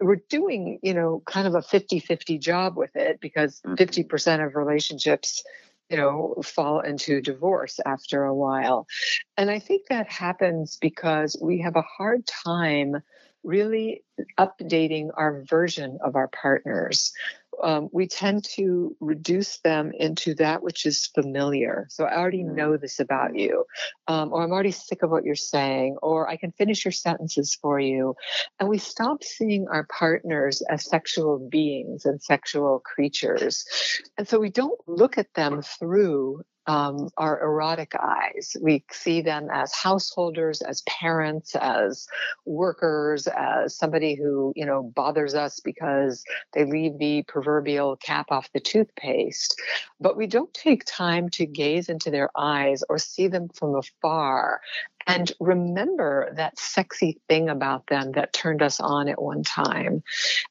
we're 0.00 0.20
doing, 0.28 0.78
you 0.82 0.94
know, 0.94 1.22
kind 1.26 1.46
of 1.46 1.54
a 1.54 1.62
50 1.62 2.00
50 2.00 2.38
job 2.38 2.76
with 2.76 2.94
it 2.94 3.20
because 3.20 3.60
50% 3.64 4.06
mm-hmm. 4.06 4.44
of 4.44 4.54
relationships 4.54 5.42
you 5.90 5.96
know, 5.96 6.34
fall 6.44 6.80
into 6.80 7.20
divorce 7.20 7.78
after 7.84 8.24
a 8.24 8.34
while. 8.34 8.86
And 9.36 9.50
I 9.50 9.58
think 9.58 9.82
that 9.88 10.10
happens 10.10 10.78
because 10.80 11.36
we 11.40 11.60
have 11.60 11.76
a 11.76 11.82
hard 11.82 12.26
time 12.26 12.96
really 13.44 14.02
updating 14.38 15.10
our 15.16 15.42
version 15.44 15.98
of 16.02 16.16
our 16.16 16.28
partners 16.28 17.12
um, 17.62 17.88
we 17.92 18.06
tend 18.06 18.44
to 18.44 18.96
reduce 19.00 19.58
them 19.60 19.92
into 19.98 20.34
that 20.34 20.62
which 20.62 20.86
is 20.86 21.06
familiar. 21.14 21.86
So 21.90 22.04
I 22.04 22.16
already 22.16 22.44
mm. 22.44 22.54
know 22.54 22.76
this 22.76 23.00
about 23.00 23.36
you, 23.36 23.64
um, 24.08 24.32
or 24.32 24.42
I'm 24.42 24.52
already 24.52 24.72
sick 24.72 25.02
of 25.02 25.10
what 25.10 25.24
you're 25.24 25.34
saying, 25.34 25.96
or 26.02 26.28
I 26.28 26.36
can 26.36 26.52
finish 26.52 26.84
your 26.84 26.92
sentences 26.92 27.56
for 27.60 27.80
you. 27.80 28.14
And 28.58 28.68
we 28.68 28.78
stop 28.78 29.24
seeing 29.24 29.66
our 29.68 29.84
partners 29.84 30.62
as 30.68 30.88
sexual 30.88 31.38
beings 31.38 32.04
and 32.04 32.22
sexual 32.22 32.80
creatures. 32.80 33.64
And 34.18 34.28
so 34.28 34.38
we 34.38 34.50
don't 34.50 34.80
look 34.86 35.18
at 35.18 35.32
them 35.34 35.62
through 35.62 36.42
um, 36.66 37.08
our 37.16 37.40
erotic 37.42 37.94
eyes. 38.00 38.56
We 38.60 38.84
see 38.90 39.20
them 39.20 39.48
as 39.52 39.72
householders, 39.74 40.62
as 40.62 40.82
parents, 40.82 41.54
as 41.54 42.06
workers, 42.44 43.26
as 43.26 43.76
somebody 43.76 44.14
who, 44.14 44.52
you 44.56 44.66
know, 44.66 44.82
bothers 44.82 45.34
us 45.34 45.60
because 45.60 46.24
they 46.52 46.64
leave 46.64 46.98
the 46.98 47.22
proverbial 47.28 47.96
cap 47.96 48.30
off 48.30 48.52
the 48.52 48.60
toothpaste. 48.60 49.60
But 50.00 50.16
we 50.16 50.26
don't 50.26 50.52
take 50.52 50.84
time 50.84 51.28
to 51.30 51.46
gaze 51.46 51.88
into 51.88 52.10
their 52.10 52.30
eyes 52.36 52.82
or 52.88 52.98
see 52.98 53.28
them 53.28 53.48
from 53.48 53.74
afar 53.74 54.60
and 55.06 55.30
remember 55.38 56.32
that 56.34 56.58
sexy 56.58 57.20
thing 57.28 57.48
about 57.48 57.86
them 57.86 58.12
that 58.12 58.32
turned 58.32 58.60
us 58.60 58.80
on 58.80 59.08
at 59.08 59.22
one 59.22 59.44
time. 59.44 60.02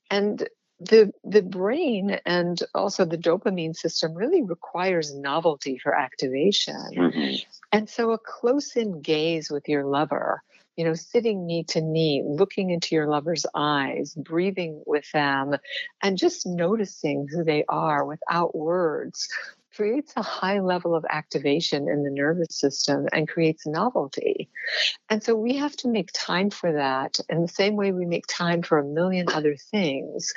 And 0.10 0.48
the 0.80 1.12
the 1.24 1.42
brain 1.42 2.20
and 2.26 2.62
also 2.74 3.06
the 3.06 3.18
dopamine 3.18 3.76
system 3.76 4.14
really 4.14 4.42
requires 4.42 5.16
novelty 5.16 5.78
for 5.78 5.96
activation 5.96 6.76
mm-hmm. 6.94 7.36
and 7.72 7.90
so 7.90 8.12
a 8.12 8.18
close 8.18 8.76
in 8.76 9.02
gaze 9.02 9.50
with 9.50 9.70
your 9.70 9.86
lover 9.86 10.44
you 10.76 10.84
know 10.84 10.94
sitting 10.94 11.46
knee 11.46 11.64
to 11.64 11.80
knee 11.80 12.24
looking 12.26 12.72
into 12.72 12.94
your 12.94 13.08
lover's 13.08 13.46
eyes 13.56 14.14
breathing 14.16 14.84
with 14.86 15.10
them 15.14 15.56
and 16.04 16.18
just 16.18 16.46
noticing 16.46 17.28
who 17.32 17.44
they 17.44 17.64
are 17.70 18.06
without 18.06 18.54
words 18.54 19.30
creates 19.76 20.14
a 20.16 20.22
high 20.22 20.60
level 20.60 20.96
of 20.96 21.06
activation 21.10 21.90
in 21.90 22.04
the 22.04 22.10
nervous 22.10 22.58
system 22.58 23.08
and 23.12 23.28
creates 23.28 23.68
novelty. 23.68 24.50
And 25.10 25.22
so 25.24 25.36
we 25.36 25.58
have 25.58 25.76
to 25.78 25.88
make 25.88 26.10
time 26.14 26.50
for 26.50 26.74
that 26.74 27.20
in 27.30 27.42
the 27.42 27.48
same 27.48 27.76
way 27.76 27.92
we 27.92 28.06
make 28.06 28.26
time 28.28 28.62
for 28.62 28.78
a 28.78 28.84
million 28.84 29.28
other 29.30 29.56
things. 29.56 30.34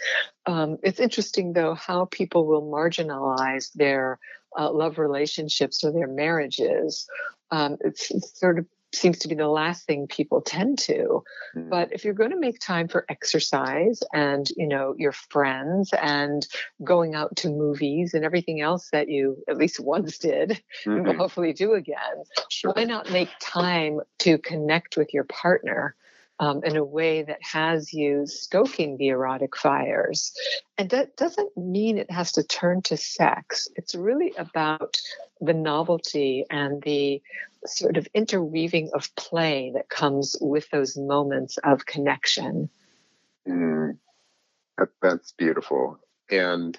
Um, 0.46 0.78
it's 0.82 1.00
interesting, 1.00 1.52
though, 1.52 1.74
how 1.74 2.06
people 2.06 2.46
will 2.46 2.62
marginalize 2.62 3.72
their 3.74 4.18
uh, 4.58 4.70
love 4.72 4.98
relationships 4.98 5.84
or 5.84 5.92
their 5.92 6.08
marriages. 6.08 7.06
Um, 7.50 7.76
it's, 7.80 8.10
it's 8.10 8.38
sort 8.38 8.58
of 8.58 8.66
seems 8.98 9.18
to 9.18 9.28
be 9.28 9.34
the 9.34 9.48
last 9.48 9.86
thing 9.86 10.06
people 10.06 10.40
tend 10.40 10.78
to 10.78 11.22
mm. 11.56 11.68
but 11.70 11.92
if 11.92 12.04
you're 12.04 12.14
going 12.14 12.30
to 12.30 12.38
make 12.38 12.58
time 12.58 12.88
for 12.88 13.04
exercise 13.08 14.02
and 14.12 14.48
you 14.56 14.66
know 14.66 14.94
your 14.98 15.12
friends 15.12 15.92
and 16.00 16.46
going 16.84 17.14
out 17.14 17.34
to 17.36 17.48
movies 17.48 18.14
and 18.14 18.24
everything 18.24 18.60
else 18.60 18.88
that 18.92 19.08
you 19.08 19.42
at 19.48 19.56
least 19.56 19.80
once 19.80 20.18
did 20.18 20.50
mm-hmm. 20.84 20.90
and 20.90 21.06
will 21.06 21.16
hopefully 21.16 21.52
do 21.52 21.74
again 21.74 21.96
sure. 22.50 22.72
why 22.74 22.84
not 22.84 23.10
make 23.10 23.30
time 23.40 24.00
to 24.18 24.38
connect 24.38 24.96
with 24.96 25.14
your 25.14 25.24
partner 25.24 25.94
um, 26.40 26.62
in 26.64 26.76
a 26.76 26.84
way 26.84 27.22
that 27.22 27.42
has 27.42 27.92
you 27.92 28.26
stoking 28.26 28.96
the 28.96 29.08
erotic 29.08 29.56
fires. 29.56 30.32
And 30.76 30.90
that 30.90 31.16
doesn't 31.16 31.56
mean 31.56 31.98
it 31.98 32.10
has 32.10 32.32
to 32.32 32.42
turn 32.42 32.82
to 32.82 32.96
sex. 32.96 33.68
It's 33.76 33.94
really 33.94 34.32
about 34.38 34.96
the 35.40 35.54
novelty 35.54 36.44
and 36.50 36.82
the 36.82 37.22
sort 37.66 37.96
of 37.96 38.06
interweaving 38.14 38.90
of 38.94 39.14
play 39.16 39.72
that 39.74 39.88
comes 39.88 40.36
with 40.40 40.70
those 40.70 40.96
moments 40.96 41.58
of 41.58 41.86
connection. 41.86 42.68
Mm, 43.46 43.98
that, 44.76 44.88
that's 45.02 45.32
beautiful. 45.32 45.98
And 46.30 46.78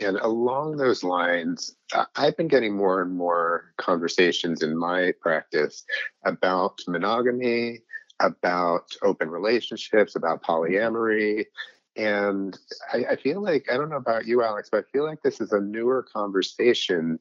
and 0.00 0.16
along 0.16 0.78
those 0.78 1.04
lines, 1.04 1.76
I've 2.16 2.34
been 2.34 2.48
getting 2.48 2.74
more 2.74 3.02
and 3.02 3.14
more 3.14 3.74
conversations 3.76 4.62
in 4.62 4.74
my 4.74 5.12
practice 5.20 5.84
about 6.24 6.80
monogamy, 6.88 7.82
about 8.20 8.92
open 9.02 9.30
relationships, 9.30 10.14
about 10.14 10.42
polyamory. 10.42 11.46
And 11.96 12.56
I, 12.92 13.04
I, 13.12 13.16
feel 13.16 13.42
like, 13.42 13.66
I 13.70 13.76
don't 13.76 13.90
know 13.90 13.96
about 13.96 14.26
you, 14.26 14.42
Alex, 14.42 14.68
but 14.70 14.84
I 14.84 14.90
feel 14.92 15.04
like 15.04 15.22
this 15.22 15.40
is 15.40 15.52
a 15.52 15.60
newer 15.60 16.02
conversation 16.02 17.18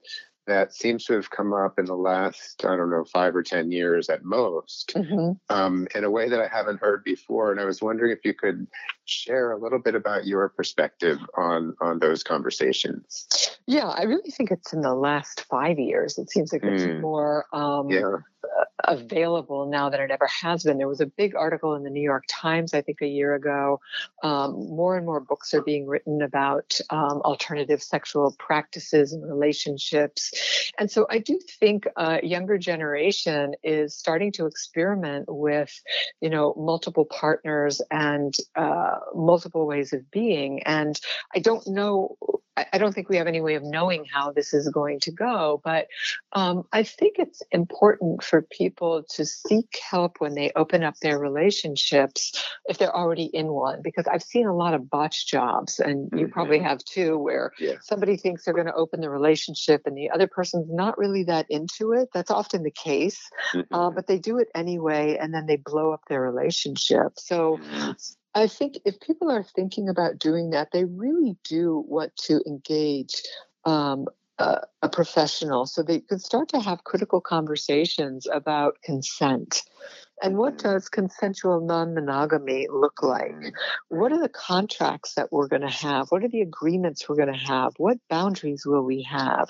that 0.49 0.73
seems 0.73 1.05
to 1.05 1.13
have 1.13 1.29
come 1.29 1.53
up 1.53 1.77
in 1.77 1.85
the 1.85 1.95
last, 1.95 2.65
I 2.65 2.75
don't 2.75 2.89
know, 2.89 3.05
five 3.05 3.35
or 3.35 3.43
10 3.43 3.71
years 3.71 4.09
at 4.09 4.23
most, 4.23 4.93
mm-hmm. 4.95 5.33
um, 5.55 5.88
in 5.93 6.03
a 6.03 6.09
way 6.09 6.27
that 6.27 6.41
I 6.41 6.47
haven't 6.47 6.81
heard 6.81 7.03
before. 7.03 7.51
And 7.51 7.62
I 7.62 7.65
was 7.65 7.83
wondering 7.83 8.12
if 8.12 8.25
you 8.25 8.33
could 8.33 8.65
share 9.05 9.51
a 9.51 9.57
little 9.59 9.77
bit 9.77 9.93
about 9.93 10.25
your 10.25 10.49
perspective 10.49 11.19
on, 11.38 11.75
on 11.81 11.99
those 11.99 12.23
conversations. 12.23 13.27
Yeah, 13.67 13.89
I 13.89 14.03
really 14.03 14.31
think 14.31 14.49
it's 14.49 14.73
in 14.73 14.81
the 14.81 14.95
last 14.95 15.45
five 15.51 15.77
years. 15.77 16.17
It 16.17 16.31
seems 16.31 16.51
like 16.51 16.63
it's 16.63 16.83
mm. 16.83 16.99
more 16.99 17.45
um, 17.53 17.89
yeah. 17.89 18.17
Available 18.89 19.67
now 19.67 19.89
than 19.89 20.02
it 20.02 20.12
ever 20.12 20.28
has 20.28 20.63
been. 20.63 20.78
There 20.78 20.88
was 20.88 20.99
a 20.99 21.06
big 21.06 21.36
article 21.36 21.75
in 21.75 21.84
the 21.84 21.89
New 21.89 22.02
York 22.02 22.25
Times, 22.28 22.73
I 22.73 22.82
think, 22.82 23.02
a 23.02 23.08
year 23.08 23.36
ago. 23.36 23.80
Um, 24.23 24.54
more 24.69 24.97
and 24.97 25.06
more 25.06 25.19
books 25.19 25.54
are 25.54 25.62
being 25.62 25.88
written 25.88 26.21
about 26.21 26.78
um, 26.89 27.21
alternative 27.21 27.82
sexual 27.82 28.36
practices 28.39 29.13
and 29.13 29.23
relationships. 29.23 30.71
And 30.78 30.89
so 30.89 31.06
I 31.10 31.19
do 31.19 31.39
think 31.60 31.86
a 31.95 32.25
younger 32.25 32.58
generation 32.58 33.54
is 33.63 33.95
starting 33.95 34.32
to 34.34 34.47
experiment 34.47 35.25
with, 35.28 35.80
you 36.19 36.30
know, 36.30 36.56
multiple 36.58 37.06
partners 37.06 37.82
and 37.91 38.34
uh, 38.56 38.97
multiple 39.13 39.67
ways 39.67 39.93
of 39.93 40.10
being. 40.12 40.63
And 40.63 40.99
I 41.34 41.39
don't 41.39 41.65
know 41.67 42.17
I 42.71 42.78
don't 42.78 42.93
think 42.93 43.10
we 43.10 43.17
have 43.17 43.28
any 43.28 43.41
way 43.41 43.56
of 43.56 43.63
knowing 43.63 44.06
how 44.06 44.32
this 44.32 44.54
is 44.54 44.69
going 44.69 44.99
to 45.02 45.12
go, 45.12 45.62
but 45.63 45.88
um, 46.34 46.63
I 46.73 46.84
think 46.84 47.15
it's 47.17 47.41
important 47.52 48.23
for 48.23 48.41
people 48.41 48.79
to 48.80 49.26
seek 49.26 49.80
help 49.89 50.18
when 50.20 50.34
they 50.34 50.52
open 50.56 50.84
up 50.84 50.96
their 51.02 51.20
relationships 51.20 52.32
if 52.65 52.78
they're 52.78 52.96
already 52.96 53.26
in 53.26 53.48
one, 53.48 53.82
because 53.84 54.08
I've 54.08 54.24
seen 54.24 54.48
a 54.48 54.56
lot 54.56 54.74
of 54.74 54.89
botch 54.89 55.28
jobs, 55.28 55.80
and 55.80 56.10
you 56.13 56.26
mm-hmm. 56.26 56.32
probably 56.32 56.60
have 56.60 56.80
too, 56.86 57.18
where 57.18 57.52
yeah. 57.60 57.76
somebody 57.82 58.18
thinks 58.18 58.46
they're 58.46 58.54
going 58.54 58.68
to 58.68 58.74
open 58.74 59.02
the 59.02 59.10
relationship 59.10 59.82
and 59.86 59.98
the 59.98 60.10
other 60.10 60.28
person's 60.28 60.68
not 60.70 60.98
really 60.98 61.24
that 61.26 61.46
into 61.50 61.92
it. 61.94 62.10
That's 62.13 62.32
often 62.32 62.63
the 62.63 62.72
case, 62.72 63.20
uh, 63.54 63.58
mm-hmm. 63.58 63.76
uh, 63.76 63.89
but 63.92 64.08
they 64.08 64.18
do 64.18 64.38
it 64.38 64.48
anyway, 64.56 65.18
and 65.20 65.34
then 65.34 65.46
they 65.46 65.58
blow 65.58 65.92
up 65.92 66.02
their 66.08 66.22
relationship. 66.22 67.13
So 67.18 67.58
mm-hmm. 67.58 67.92
I 68.36 68.48
think 68.48 68.80
if 68.86 69.00
people 69.00 69.32
are 69.32 69.44
thinking 69.44 69.89
about 69.89 70.20
doing 70.20 70.52
that, 70.52 70.70
they 70.72 70.86
really 70.86 71.36
do 71.44 71.84
want 71.88 72.15
to 72.28 72.42
engage 72.48 73.24
um, 73.65 74.06
a, 74.39 74.89
professional 74.89 75.65
so 75.65 75.84
they 75.84 75.99
can 75.99 76.19
start 76.19 76.49
to 76.49 76.60
have 76.60 76.84
critical 76.84 77.21
conversations 77.21 78.28
about 78.32 78.78
consent 78.84 79.63
and 80.21 80.38
what 80.38 80.58
does 80.58 80.89
consensual 80.89 81.62
non 81.62 81.93
monogamy 81.93 82.67
look 82.71 83.01
like? 83.01 83.36
What 83.88 84.12
are 84.12 84.19
the 84.19 84.29
contracts 84.29 85.13
that 85.15 85.32
we're 85.32 85.47
going 85.47 85.62
to 85.62 85.69
have? 85.69 86.08
What 86.10 86.23
are 86.23 86.29
the 86.29 86.41
agreements 86.41 87.08
we're 87.08 87.15
going 87.15 87.34
to 87.34 87.39
have? 87.39 87.73
What 87.77 87.97
boundaries 88.10 88.65
will 88.65 88.84
we 88.84 89.03
have? 89.03 89.49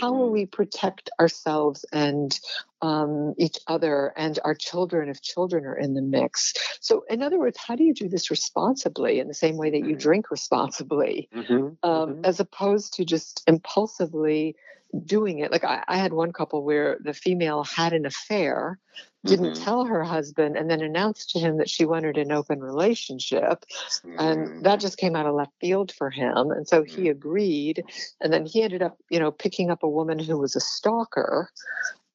How 0.00 0.12
will 0.12 0.26
mm-hmm. 0.26 0.34
we 0.34 0.46
protect 0.46 1.10
ourselves 1.20 1.84
and 1.92 2.38
um, 2.80 3.34
each 3.38 3.58
other 3.66 4.12
and 4.16 4.38
our 4.44 4.54
children 4.54 5.08
if 5.08 5.20
children 5.20 5.64
are 5.64 5.76
in 5.76 5.94
the 5.94 6.02
mix? 6.02 6.54
So, 6.80 7.04
in 7.08 7.22
other 7.22 7.38
words, 7.38 7.58
how 7.58 7.76
do 7.76 7.84
you 7.84 7.94
do 7.94 8.08
this 8.08 8.30
responsibly 8.30 9.20
in 9.20 9.28
the 9.28 9.34
same 9.34 9.56
way 9.56 9.70
that 9.70 9.78
you 9.78 9.84
mm-hmm. 9.84 9.98
drink 9.98 10.30
responsibly, 10.30 11.28
mm-hmm. 11.34 11.52
Um, 11.54 11.74
mm-hmm. 11.82 12.24
as 12.24 12.40
opposed 12.40 12.94
to 12.94 13.04
just 13.04 13.42
impulsively 13.46 14.56
doing 15.04 15.38
it. 15.40 15.52
Like 15.52 15.64
I, 15.64 15.84
I, 15.86 15.98
had 15.98 16.12
one 16.12 16.32
couple 16.32 16.64
where 16.64 16.98
the 17.02 17.12
female 17.12 17.64
had 17.64 17.92
an 17.92 18.06
affair, 18.06 18.78
didn't 19.24 19.52
mm-hmm. 19.52 19.64
tell 19.64 19.84
her 19.84 20.04
husband, 20.04 20.56
and 20.56 20.70
then 20.70 20.80
announced 20.80 21.30
to 21.30 21.40
him 21.40 21.56
that 21.58 21.68
she 21.68 21.84
wanted 21.84 22.16
an 22.16 22.30
open 22.30 22.60
relationship. 22.60 23.64
Mm-hmm. 24.04 24.16
And 24.18 24.64
that 24.64 24.80
just 24.80 24.96
came 24.96 25.16
out 25.16 25.26
of 25.26 25.34
left 25.34 25.52
field 25.60 25.92
for 25.92 26.10
him. 26.10 26.50
And 26.50 26.68
so 26.68 26.84
he 26.84 27.02
mm-hmm. 27.02 27.10
agreed. 27.10 27.84
And 28.20 28.32
then 28.32 28.46
he 28.46 28.62
ended 28.62 28.82
up, 28.82 28.96
you 29.10 29.18
know, 29.18 29.30
picking 29.30 29.70
up 29.70 29.82
a 29.82 29.88
woman 29.88 30.18
who 30.18 30.38
was 30.38 30.54
a 30.54 30.60
stalker. 30.60 31.50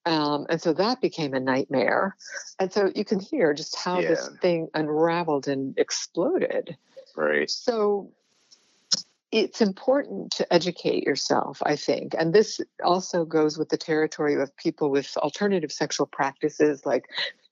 Um, 0.05 0.45
and 0.49 0.61
so 0.61 0.73
that 0.73 1.01
became 1.01 1.33
a 1.33 1.39
nightmare. 1.39 2.15
And 2.59 2.71
so 2.71 2.91
you 2.95 3.05
can 3.05 3.19
hear 3.19 3.53
just 3.53 3.77
how 3.77 3.99
yeah. 3.99 4.09
this 4.09 4.29
thing 4.41 4.69
unraveled 4.73 5.47
and 5.47 5.77
exploded. 5.77 6.77
Right. 7.15 7.49
So 7.49 8.11
it's 9.33 9.61
important 9.61 10.31
to 10.31 10.53
educate 10.53 11.03
yourself, 11.07 11.59
I 11.65 11.75
think. 11.75 12.13
And 12.15 12.33
this 12.33 12.61
also 12.83 13.25
goes 13.25 13.57
with 13.57 13.69
the 13.69 13.77
territory 13.77 14.39
of 14.39 14.55
people 14.57 14.91
with 14.91 15.17
alternative 15.17 15.71
sexual 15.71 16.05
practices, 16.05 16.85
like, 16.85 17.05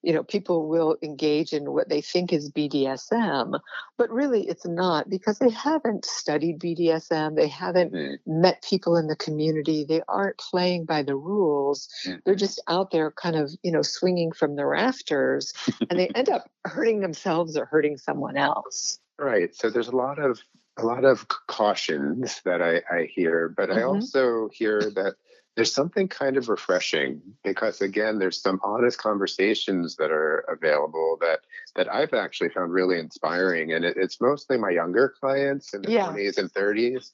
you 0.03 0.13
know, 0.13 0.21
people 0.21 0.69
will 0.69 0.95
engage 1.01 1.53
in 1.53 1.71
what 1.71 1.89
they 1.89 1.99
think 1.99 2.31
is 2.31 2.51
BDSM, 2.51 3.59
but 3.97 4.11
really 4.11 4.47
it's 4.47 4.65
not 4.65 5.09
because 5.09 5.39
they 5.39 5.49
haven't 5.49 6.05
studied 6.05 6.59
BDSM. 6.59 7.35
They 7.35 7.47
haven't 7.47 7.93
mm-hmm. 7.93 8.41
met 8.41 8.63
people 8.63 8.95
in 8.95 9.07
the 9.07 9.15
community. 9.15 9.83
They 9.83 10.03
aren't 10.07 10.37
playing 10.37 10.85
by 10.85 11.01
the 11.01 11.15
rules. 11.15 11.89
Mm-hmm. 12.05 12.19
They're 12.25 12.35
just 12.35 12.61
out 12.67 12.91
there 12.91 13.09
kind 13.09 13.35
of, 13.35 13.49
you 13.63 13.71
know, 13.71 13.81
swinging 13.81 14.33
from 14.33 14.55
the 14.55 14.67
rafters 14.67 15.51
and 15.89 15.97
they 15.97 16.09
end 16.15 16.29
up 16.29 16.47
hurting 16.63 16.99
themselves 16.99 17.57
or 17.57 17.65
hurting 17.65 17.97
someone 17.97 18.37
else. 18.37 18.99
Right. 19.17 19.55
So 19.55 19.71
there's 19.71 19.87
a 19.87 19.95
lot 19.95 20.19
of 20.19 20.41
a 20.77 20.85
lot 20.85 21.05
of 21.05 21.27
cautions 21.47 22.41
that 22.45 22.61
I, 22.61 22.81
I 22.93 23.05
hear, 23.05 23.49
but 23.49 23.69
mm-hmm. 23.69 23.79
I 23.79 23.83
also 23.83 24.49
hear 24.53 24.79
that 24.79 25.15
there's 25.55 25.73
something 25.73 26.07
kind 26.07 26.37
of 26.37 26.47
refreshing 26.47 27.21
because 27.43 27.81
again, 27.81 28.19
there's 28.19 28.41
some 28.41 28.59
honest 28.63 28.97
conversations 28.97 29.97
that 29.97 30.11
are 30.11 30.45
available 30.47 31.17
that 31.21 31.41
that 31.75 31.93
I've 31.93 32.13
actually 32.13 32.49
found 32.49 32.71
really 32.71 32.99
inspiring, 32.99 33.73
and 33.73 33.85
it, 33.85 33.95
it's 33.97 34.19
mostly 34.21 34.57
my 34.57 34.69
younger 34.69 35.13
clients 35.19 35.73
in 35.73 35.81
the 35.81 35.91
yeah. 35.91 36.07
20s 36.07 36.37
and 36.37 36.53
30s, 36.53 37.11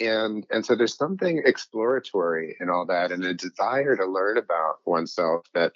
and 0.00 0.46
and 0.50 0.64
so 0.64 0.74
there's 0.74 0.96
something 0.96 1.42
exploratory 1.44 2.56
in 2.60 2.68
all 2.70 2.86
that, 2.86 3.12
and 3.12 3.24
a 3.24 3.34
desire 3.34 3.96
to 3.96 4.06
learn 4.06 4.38
about 4.38 4.78
oneself 4.84 5.46
that 5.54 5.72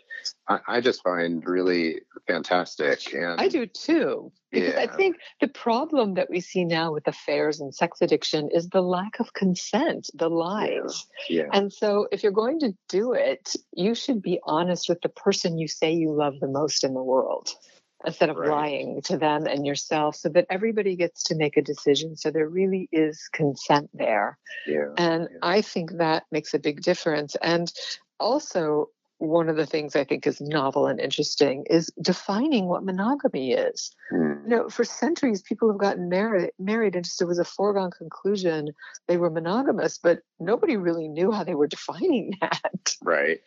I, 0.48 0.58
I 0.66 0.80
just 0.80 1.02
find 1.02 1.44
really 1.46 2.00
fantastic. 2.26 3.12
And 3.14 3.40
I 3.40 3.48
do 3.48 3.66
too. 3.66 4.32
Because 4.50 4.74
yeah. 4.74 4.80
I 4.80 4.86
think 4.86 5.16
the 5.40 5.48
problem 5.48 6.14
that 6.14 6.30
we 6.30 6.40
see 6.40 6.64
now 6.64 6.92
with 6.92 7.06
affairs 7.06 7.60
and 7.60 7.74
sex 7.74 8.00
addiction 8.00 8.48
is 8.50 8.70
the 8.70 8.80
lack 8.80 9.20
of 9.20 9.34
consent, 9.34 10.08
the 10.14 10.30
lies. 10.30 11.06
Yeah. 11.28 11.42
yeah. 11.42 11.48
And 11.52 11.70
so 11.70 12.08
if 12.10 12.22
you're 12.22 12.32
going 12.32 12.60
to 12.60 12.72
do 12.88 13.12
it, 13.12 13.54
you 13.74 13.94
should 13.94 14.22
be 14.22 14.40
honest 14.44 14.88
with 14.88 15.02
the 15.02 15.10
person 15.10 15.58
you 15.58 15.68
say 15.68 15.92
you 15.92 16.12
love 16.12 16.40
the 16.40 16.48
most 16.48 16.82
in 16.82 16.94
the 16.94 17.02
world 17.02 17.50
instead 18.06 18.30
of 18.30 18.36
right. 18.36 18.48
lying 18.48 19.02
to 19.02 19.16
them 19.16 19.46
and 19.46 19.66
yourself 19.66 20.16
so 20.16 20.28
that 20.28 20.46
everybody 20.50 20.96
gets 20.96 21.22
to 21.24 21.34
make 21.34 21.56
a 21.56 21.62
decision 21.62 22.16
so 22.16 22.30
there 22.30 22.48
really 22.48 22.88
is 22.92 23.28
consent 23.32 23.90
there 23.92 24.38
yeah, 24.66 24.86
and 24.96 25.28
yeah. 25.30 25.38
i 25.42 25.60
think 25.60 25.92
that 25.92 26.24
makes 26.30 26.54
a 26.54 26.58
big 26.58 26.80
difference 26.80 27.36
and 27.42 27.72
also 28.20 28.88
one 29.18 29.48
of 29.48 29.56
the 29.56 29.66
things 29.66 29.96
I 29.96 30.04
think 30.04 30.26
is 30.28 30.40
novel 30.40 30.86
and 30.86 31.00
interesting 31.00 31.64
is 31.68 31.90
defining 32.00 32.66
what 32.66 32.84
monogamy 32.84 33.52
is. 33.52 33.90
Mm. 34.12 34.44
You 34.44 34.48
know, 34.48 34.68
for 34.68 34.84
centuries, 34.84 35.42
people 35.42 35.68
have 35.68 35.78
gotten 35.78 36.08
married, 36.08 36.52
married, 36.58 36.94
and 36.94 37.04
just 37.04 37.20
it 37.20 37.24
was 37.24 37.40
a 37.40 37.44
foregone 37.44 37.90
conclusion 37.90 38.68
they 39.08 39.16
were 39.16 39.30
monogamous, 39.30 39.98
but 39.98 40.20
nobody 40.38 40.76
really 40.76 41.08
knew 41.08 41.32
how 41.32 41.42
they 41.42 41.56
were 41.56 41.66
defining 41.66 42.34
that. 42.40 42.94
Right. 43.02 43.40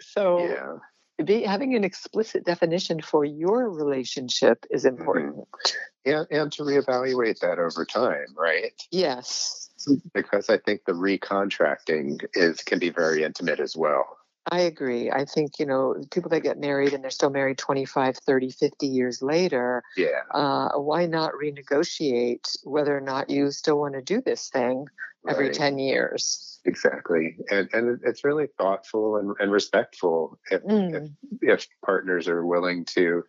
So, 0.00 0.38
yeah 0.38 0.78
be, 1.24 1.42
having 1.42 1.74
an 1.74 1.84
explicit 1.84 2.44
definition 2.44 3.00
for 3.00 3.24
your 3.24 3.70
relationship 3.70 4.64
is 4.70 4.84
mm-hmm. 4.84 4.98
important. 4.98 5.36
Mm-hmm. 5.36 6.10
And, 6.10 6.26
and 6.30 6.52
to 6.52 6.62
reevaluate 6.62 7.40
that 7.40 7.58
over 7.58 7.84
time, 7.84 8.34
right? 8.36 8.72
Yes. 8.90 9.70
Because 10.14 10.48
I 10.48 10.58
think 10.58 10.84
the 10.86 10.92
recontracting 10.92 12.24
is 12.34 12.62
can 12.62 12.78
be 12.78 12.90
very 12.90 13.22
intimate 13.24 13.60
as 13.60 13.76
well. 13.76 14.18
I 14.50 14.60
agree. 14.60 15.10
I 15.10 15.24
think, 15.26 15.58
you 15.58 15.66
know, 15.66 15.94
people 16.10 16.30
that 16.30 16.40
get 16.40 16.58
married 16.58 16.94
and 16.94 17.02
they're 17.02 17.10
still 17.10 17.30
married 17.30 17.58
25, 17.58 18.16
30, 18.16 18.50
50 18.50 18.86
years 18.86 19.22
later, 19.22 19.82
yeah. 19.96 20.22
Uh, 20.30 20.70
why 20.78 21.06
not 21.06 21.32
renegotiate 21.34 22.56
whether 22.64 22.96
or 22.96 23.00
not 23.00 23.28
you 23.28 23.50
still 23.50 23.78
want 23.78 23.94
to 23.94 24.02
do 24.02 24.22
this 24.22 24.48
thing 24.48 24.86
every 25.28 25.48
right. 25.48 25.54
10 25.54 25.78
years? 25.78 26.47
Exactly. 26.64 27.36
And, 27.50 27.68
and 27.72 28.00
it's 28.04 28.24
really 28.24 28.48
thoughtful 28.58 29.16
and, 29.16 29.34
and 29.38 29.50
respectful 29.52 30.38
if, 30.50 30.62
mm. 30.62 31.10
if, 31.42 31.60
if 31.60 31.68
partners 31.84 32.28
are 32.28 32.44
willing 32.44 32.84
to 32.96 33.22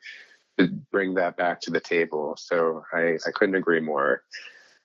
bring 0.92 1.14
that 1.16 1.38
back 1.38 1.62
to 1.62 1.72
the 1.72 1.80
table. 1.80 2.36
So 2.38 2.84
I, 2.94 3.18
I 3.26 3.32
couldn't 3.34 3.56
agree 3.56 3.80
more. 3.80 4.24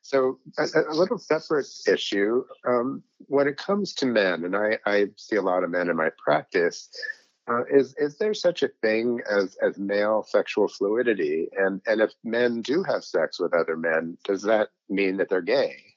So 0.02 0.38
a, 0.58 0.66
a 0.90 0.94
little 0.94 1.18
separate 1.18 1.66
issue 1.88 2.44
um, 2.68 3.02
when 3.26 3.48
it 3.48 3.56
comes 3.56 3.94
to 3.94 4.06
men, 4.06 4.44
and 4.44 4.54
I, 4.54 4.78
I, 4.84 5.06
see 5.16 5.36
a 5.36 5.42
lot 5.42 5.64
of 5.64 5.70
men 5.70 5.88
in 5.88 5.96
my 5.96 6.10
practice. 6.22 6.90
Uh, 7.48 7.64
is 7.70 7.94
is 7.96 8.18
there 8.18 8.34
such 8.34 8.62
a 8.62 8.68
thing 8.82 9.20
as 9.30 9.56
as 9.62 9.78
male 9.78 10.22
sexual 10.22 10.68
fluidity? 10.68 11.48
And 11.56 11.80
and 11.86 12.02
if 12.02 12.12
men 12.22 12.60
do 12.60 12.82
have 12.82 13.02
sex 13.02 13.40
with 13.40 13.54
other 13.54 13.78
men, 13.78 14.18
does 14.24 14.42
that 14.42 14.68
mean 14.90 15.16
that 15.16 15.30
they're 15.30 15.40
gay? 15.40 15.93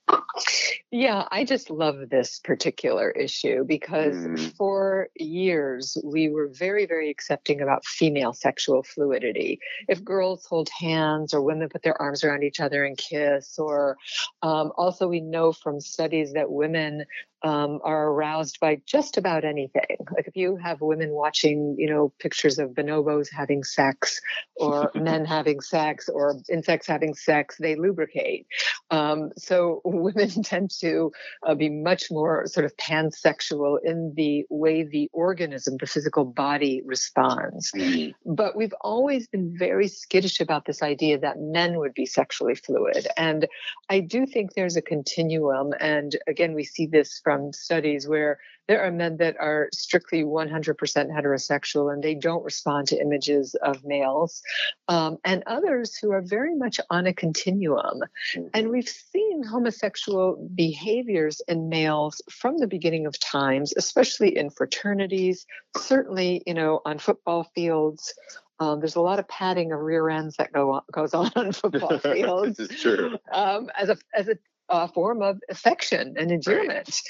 Yeah, 0.91 1.25
I 1.31 1.43
just 1.43 1.69
love 1.69 2.09
this 2.09 2.39
particular 2.39 3.11
issue 3.11 3.65
because 3.65 4.15
mm. 4.15 4.55
for 4.55 5.09
years 5.15 5.97
we 6.03 6.29
were 6.29 6.47
very, 6.47 6.85
very 6.85 7.09
accepting 7.09 7.61
about 7.61 7.85
female 7.85 8.31
sexual 8.33 8.83
fluidity. 8.83 9.59
If 9.89 10.03
girls 10.03 10.45
hold 10.45 10.69
hands 10.69 11.33
or 11.33 11.41
women 11.41 11.67
put 11.69 11.83
their 11.83 12.01
arms 12.01 12.23
around 12.23 12.43
each 12.43 12.61
other 12.61 12.85
and 12.85 12.97
kiss, 12.97 13.59
or 13.59 13.97
um, 14.41 14.71
also 14.77 15.07
we 15.07 15.19
know 15.19 15.51
from 15.51 15.81
studies 15.81 16.33
that 16.33 16.51
women 16.51 17.05
um, 17.43 17.79
are 17.83 18.07
aroused 18.09 18.59
by 18.59 18.81
just 18.85 19.17
about 19.17 19.45
anything. 19.45 19.97
Like 20.15 20.27
if 20.27 20.35
you 20.35 20.57
have 20.57 20.81
women 20.81 21.11
watching, 21.11 21.75
you 21.77 21.89
know, 21.89 22.11
pictures 22.19 22.57
of 22.57 22.71
bonobos 22.71 23.27
having 23.31 23.63
sex 23.63 24.19
or 24.55 24.91
men 24.95 25.25
having 25.25 25.61
sex 25.61 26.09
or 26.09 26.35
insects 26.49 26.87
having 26.87 27.13
sex, 27.13 27.57
they 27.59 27.75
lubricate. 27.75 28.47
Um, 28.89 29.31
so 29.37 29.81
women 29.85 30.29
tend 30.43 30.71
to 30.79 31.11
uh, 31.45 31.55
be 31.55 31.69
much 31.69 32.09
more 32.09 32.47
sort 32.47 32.65
of 32.65 32.75
pansexual 32.77 33.77
in 33.83 34.13
the 34.15 34.45
way 34.49 34.83
the 34.83 35.09
organism, 35.13 35.77
the 35.79 35.87
physical 35.87 36.25
body 36.25 36.81
responds. 36.85 37.71
Mm-hmm. 37.71 38.33
But 38.33 38.55
we've 38.55 38.73
always 38.81 39.27
been 39.27 39.55
very 39.57 39.87
skittish 39.87 40.39
about 40.39 40.65
this 40.65 40.81
idea 40.81 41.19
that 41.19 41.39
men 41.39 41.77
would 41.77 41.93
be 41.93 42.05
sexually 42.05 42.55
fluid. 42.55 43.07
And 43.15 43.47
I 43.89 43.99
do 43.99 44.25
think 44.25 44.53
there's 44.53 44.75
a 44.75 44.81
continuum. 44.81 45.73
And 45.79 46.15
again, 46.27 46.53
we 46.53 46.63
see 46.63 46.87
this 46.87 47.21
from 47.27 47.51
studies 47.51 48.07
where 48.07 48.39
there 48.69 48.81
are 48.85 48.89
men 48.89 49.17
that 49.17 49.35
are 49.37 49.67
strictly 49.73 50.23
100% 50.23 50.77
heterosexual 50.79 51.91
and 51.91 52.01
they 52.01 52.15
don't 52.15 52.41
respond 52.41 52.87
to 52.87 53.01
images 53.01 53.53
of 53.55 53.83
males, 53.83 54.41
um, 54.87 55.17
and 55.25 55.43
others 55.45 55.97
who 55.97 56.13
are 56.13 56.21
very 56.21 56.55
much 56.55 56.79
on 56.89 57.05
a 57.05 57.13
continuum. 57.13 57.99
And 58.33 58.49
mm-hmm. 58.53 58.69
we've 58.69 58.87
seen 58.87 59.43
homosexual 59.43 60.49
behaviors 60.55 61.41
in 61.49 61.67
males 61.67 62.21
from 62.31 62.59
the 62.59 62.67
beginning 62.67 63.07
of 63.07 63.19
times, 63.19 63.73
especially 63.75 64.37
in 64.37 64.49
fraternities, 64.49 65.45
certainly, 65.75 66.43
you 66.47 66.53
know, 66.53 66.79
on 66.85 66.97
football 66.97 67.51
fields. 67.53 68.13
Um, 68.61 68.79
there's 68.79 68.95
a 68.95 69.01
lot 69.01 69.19
of 69.19 69.27
padding 69.27 69.73
of 69.73 69.81
rear 69.81 70.09
ends 70.09 70.37
that 70.37 70.53
go 70.53 70.75
on, 70.75 70.81
goes 70.93 71.13
on 71.13 71.29
on 71.35 71.51
football 71.51 71.99
fields. 71.99 72.55
this 72.55 72.69
is 72.69 72.81
true. 72.81 73.17
Um, 73.33 73.69
as 73.77 73.89
a 73.89 73.97
as 74.15 74.29
a 74.29 74.37
a 74.69 74.87
form 74.87 75.21
of 75.21 75.39
affection 75.49 76.15
and 76.17 76.31
endearment. 76.31 77.01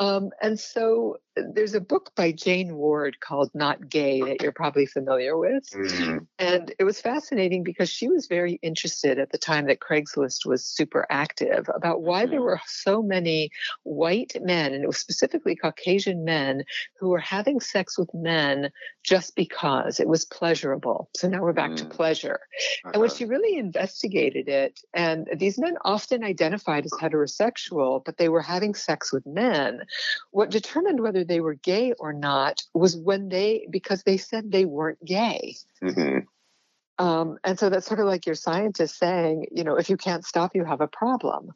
Right. 0.00 0.06
Um, 0.08 0.30
and 0.42 0.58
so 0.60 1.16
there's 1.36 1.74
a 1.74 1.80
book 1.80 2.12
by 2.16 2.32
Jane 2.32 2.76
Ward 2.76 3.20
called 3.20 3.50
Not 3.54 3.88
Gay 3.88 4.22
that 4.22 4.42
you're 4.42 4.52
probably 4.52 4.86
familiar 4.86 5.36
with. 5.36 5.68
Mm-hmm. 5.70 6.18
And 6.38 6.74
it 6.78 6.84
was 6.84 7.00
fascinating 7.00 7.62
because 7.62 7.90
she 7.90 8.08
was 8.08 8.26
very 8.26 8.58
interested 8.62 9.18
at 9.18 9.30
the 9.30 9.38
time 9.38 9.66
that 9.66 9.80
Craigslist 9.80 10.46
was 10.46 10.64
super 10.64 11.06
active 11.10 11.68
about 11.74 12.02
why 12.02 12.22
mm-hmm. 12.22 12.32
there 12.32 12.42
were 12.42 12.60
so 12.66 13.02
many 13.02 13.50
white 13.82 14.32
men, 14.40 14.72
and 14.72 14.82
it 14.82 14.86
was 14.86 14.98
specifically 14.98 15.56
Caucasian 15.56 16.24
men, 16.24 16.64
who 16.98 17.08
were 17.08 17.18
having 17.18 17.60
sex 17.60 17.98
with 17.98 18.12
men 18.14 18.70
just 19.04 19.36
because 19.36 20.00
it 20.00 20.08
was 20.08 20.24
pleasurable. 20.24 21.10
So 21.16 21.28
now 21.28 21.42
we're 21.42 21.52
back 21.52 21.70
mm-hmm. 21.70 21.88
to 21.88 21.94
mm. 21.94 21.96
pleasure. 21.96 22.40
Uh-huh. 22.40 22.90
And 22.94 23.00
when 23.00 23.10
uh-huh. 23.10 23.18
she 23.18 23.24
really 23.24 23.58
investigated 23.58 24.48
it, 24.48 24.80
and 24.94 25.28
these 25.36 25.58
men 25.58 25.76
often 25.84 26.24
identified 26.24 26.84
as 26.84 26.92
heterosexual, 27.06 28.04
but 28.04 28.16
they 28.16 28.28
were 28.28 28.42
having 28.42 28.74
sex 28.74 29.12
with 29.12 29.26
men, 29.26 29.82
what 30.30 30.50
determined 30.50 31.00
whether 31.00 31.24
they 31.24 31.40
were 31.40 31.54
gay 31.54 31.92
or 31.98 32.12
not 32.12 32.62
was 32.74 32.96
when 32.96 33.28
they 33.28 33.66
because 33.70 34.02
they 34.02 34.16
said 34.16 34.50
they 34.50 34.64
weren't 34.64 35.04
gay. 35.04 35.56
Mm-hmm. 35.82 36.18
Um, 37.04 37.38
and 37.44 37.58
so 37.58 37.68
that's 37.68 37.86
sort 37.86 38.00
of 38.00 38.06
like 38.06 38.26
your 38.26 38.34
scientist 38.34 38.98
saying, 38.98 39.46
you 39.52 39.64
know, 39.64 39.76
if 39.76 39.90
you 39.90 39.96
can't 39.96 40.24
stop, 40.24 40.54
you 40.54 40.64
have 40.64 40.80
a 40.80 40.88
problem. 40.88 41.52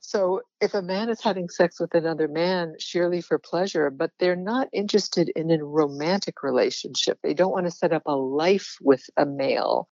So 0.00 0.42
if 0.60 0.74
a 0.74 0.82
man 0.82 1.10
is 1.10 1.20
having 1.20 1.48
sex 1.48 1.80
with 1.80 1.94
another 1.94 2.28
man 2.28 2.76
sheerly 2.78 3.20
for 3.20 3.38
pleasure, 3.38 3.90
but 3.90 4.10
they're 4.18 4.36
not 4.36 4.68
interested 4.72 5.28
in 5.30 5.50
a 5.50 5.64
romantic 5.64 6.42
relationship, 6.42 7.18
they 7.22 7.34
don't 7.34 7.52
want 7.52 7.66
to 7.66 7.70
set 7.70 7.92
up 7.92 8.02
a 8.06 8.16
life 8.16 8.76
with 8.80 9.02
a 9.16 9.26
male, 9.26 9.88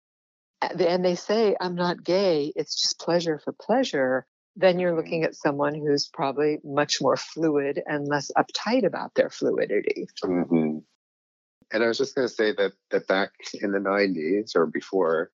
and 0.62 1.04
they 1.04 1.16
say, 1.16 1.56
I'm 1.60 1.74
not 1.74 2.04
gay, 2.04 2.52
it's 2.56 2.80
just 2.80 2.98
pleasure 2.98 3.38
for 3.38 3.52
pleasure, 3.52 4.26
then 4.56 4.78
you're 4.78 4.96
looking 4.96 5.22
at 5.22 5.34
someone 5.34 5.74
who's 5.74 6.08
probably 6.08 6.58
much 6.64 7.00
more 7.00 7.16
fluid 7.16 7.82
and 7.86 8.08
less 8.08 8.30
uptight 8.36 8.86
about 8.86 9.14
their 9.14 9.28
fluidity. 9.28 10.08
Mm-hmm. 10.24 10.78
And 11.72 11.84
I 11.84 11.86
was 11.86 11.98
just 11.98 12.14
going 12.14 12.26
to 12.26 12.32
say 12.32 12.52
that 12.52 12.72
that 12.90 13.06
back 13.06 13.32
in 13.54 13.72
the 13.72 13.78
90s 13.78 14.56
or 14.56 14.66
before, 14.66 15.30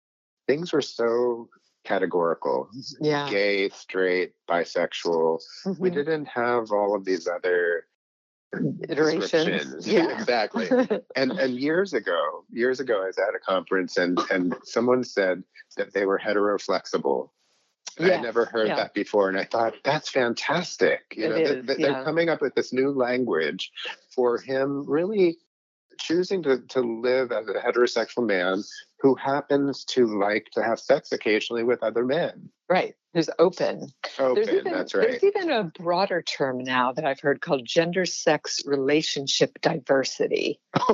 things 0.48 0.74
were 0.74 0.82
so 0.82 1.50
categorical. 1.86 2.70
Yeah. 3.00 3.30
Gay, 3.30 3.70
straight, 3.70 4.34
bisexual. 4.50 5.40
Mm-hmm. 5.66 5.82
We 5.82 5.90
didn't 5.92 6.28
have 6.28 6.72
all 6.72 6.96
of 6.96 7.06
these 7.06 7.28
other 7.28 7.86
iterations. 8.90 9.88
Yeah. 9.88 10.10
exactly. 10.20 10.70
and 11.16 11.32
and 11.32 11.60
years 11.60 11.94
ago, 11.94 12.46
years 12.52 12.80
ago 12.80 13.04
I 13.04 13.08
was 13.08 13.18
at 13.18 13.36
a 13.36 13.40
conference 13.40 13.98
and 13.98 14.20
and 14.32 14.56
someone 14.64 15.04
said 15.04 15.44
that 15.78 15.94
they 15.94 16.06
were 16.06 16.20
heteroflexible. 16.20 17.30
Yeah. 18.00 18.16
I'd 18.16 18.22
never 18.22 18.46
heard 18.46 18.68
yeah. 18.68 18.76
that 18.76 18.94
before, 18.94 19.30
and 19.30 19.38
I 19.38 19.46
thought 19.46 19.76
that's 19.84 20.10
fantastic. 20.10 21.14
You 21.16 21.30
know, 21.30 21.36
is, 21.36 21.66
they, 21.66 21.84
are 21.84 22.04
coming 22.04 22.30
up 22.30 22.42
with 22.42 22.56
this 22.56 22.72
new 22.74 22.92
language 22.92 23.72
for 24.16 24.38
him 24.38 24.86
really 24.88 25.38
choosing 26.00 26.44
to, 26.44 26.60
to 26.70 26.82
live 26.82 27.32
as 27.32 27.48
a 27.48 27.54
heterosexual 27.54 28.26
man 28.26 28.64
who 29.00 29.16
happens 29.16 29.86
to 29.86 30.06
like 30.06 30.48
to 30.54 30.64
have 30.64 30.80
sex 30.80 31.12
occasionally 31.12 31.64
with 31.64 31.84
other 31.84 32.06
men. 32.06 32.50
Right. 32.70 32.96
Who's 33.14 33.30
open. 33.40 33.92
Open, 34.20 34.50
even, 34.50 34.72
that's 34.72 34.94
right. 34.94 35.10
There's 35.10 35.24
even 35.24 35.52
a 35.52 35.66
broader 35.66 36.22
term 36.22 36.60
now 36.60 36.94
that 36.94 37.06
I've 37.06 37.20
heard 37.20 37.42
called 37.42 37.66
gender 37.66 38.06
sex 38.06 38.62
relationship 38.66 39.60
diversity. 39.62 40.60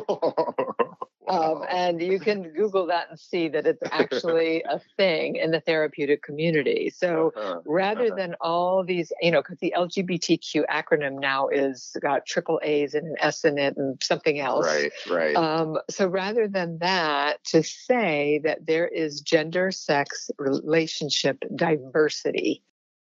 Um, 1.27 1.63
and 1.69 2.01
you 2.01 2.19
can 2.19 2.43
Google 2.53 2.87
that 2.87 3.09
and 3.09 3.19
see 3.19 3.49
that 3.49 3.67
it's 3.67 3.81
actually 3.91 4.63
a 4.63 4.79
thing 4.95 5.35
in 5.35 5.51
the 5.51 5.59
therapeutic 5.59 6.23
community. 6.23 6.91
So 6.95 7.33
uh-huh. 7.35 7.61
rather 7.65 8.05
uh-huh. 8.05 8.15
than 8.15 8.35
all 8.39 8.83
these, 8.83 9.11
you 9.21 9.31
know, 9.31 9.41
because 9.41 9.57
the 9.59 9.73
LGBTQ 9.75 10.63
acronym 10.69 11.19
now 11.19 11.49
is 11.49 11.95
got 12.01 12.25
triple 12.25 12.59
A's 12.63 12.93
and 12.93 13.07
an 13.07 13.15
S 13.19 13.43
in 13.43 13.57
it 13.57 13.75
and 13.77 14.01
something 14.01 14.39
else. 14.39 14.65
Right, 14.65 14.91
right. 15.09 15.35
Um, 15.35 15.77
so 15.89 16.07
rather 16.07 16.47
than 16.47 16.79
that, 16.79 17.43
to 17.45 17.63
say 17.63 18.39
that 18.43 18.65
there 18.65 18.87
is 18.87 19.21
gender, 19.21 19.71
sex, 19.71 20.31
relationship 20.37 21.43
diversity 21.55 22.61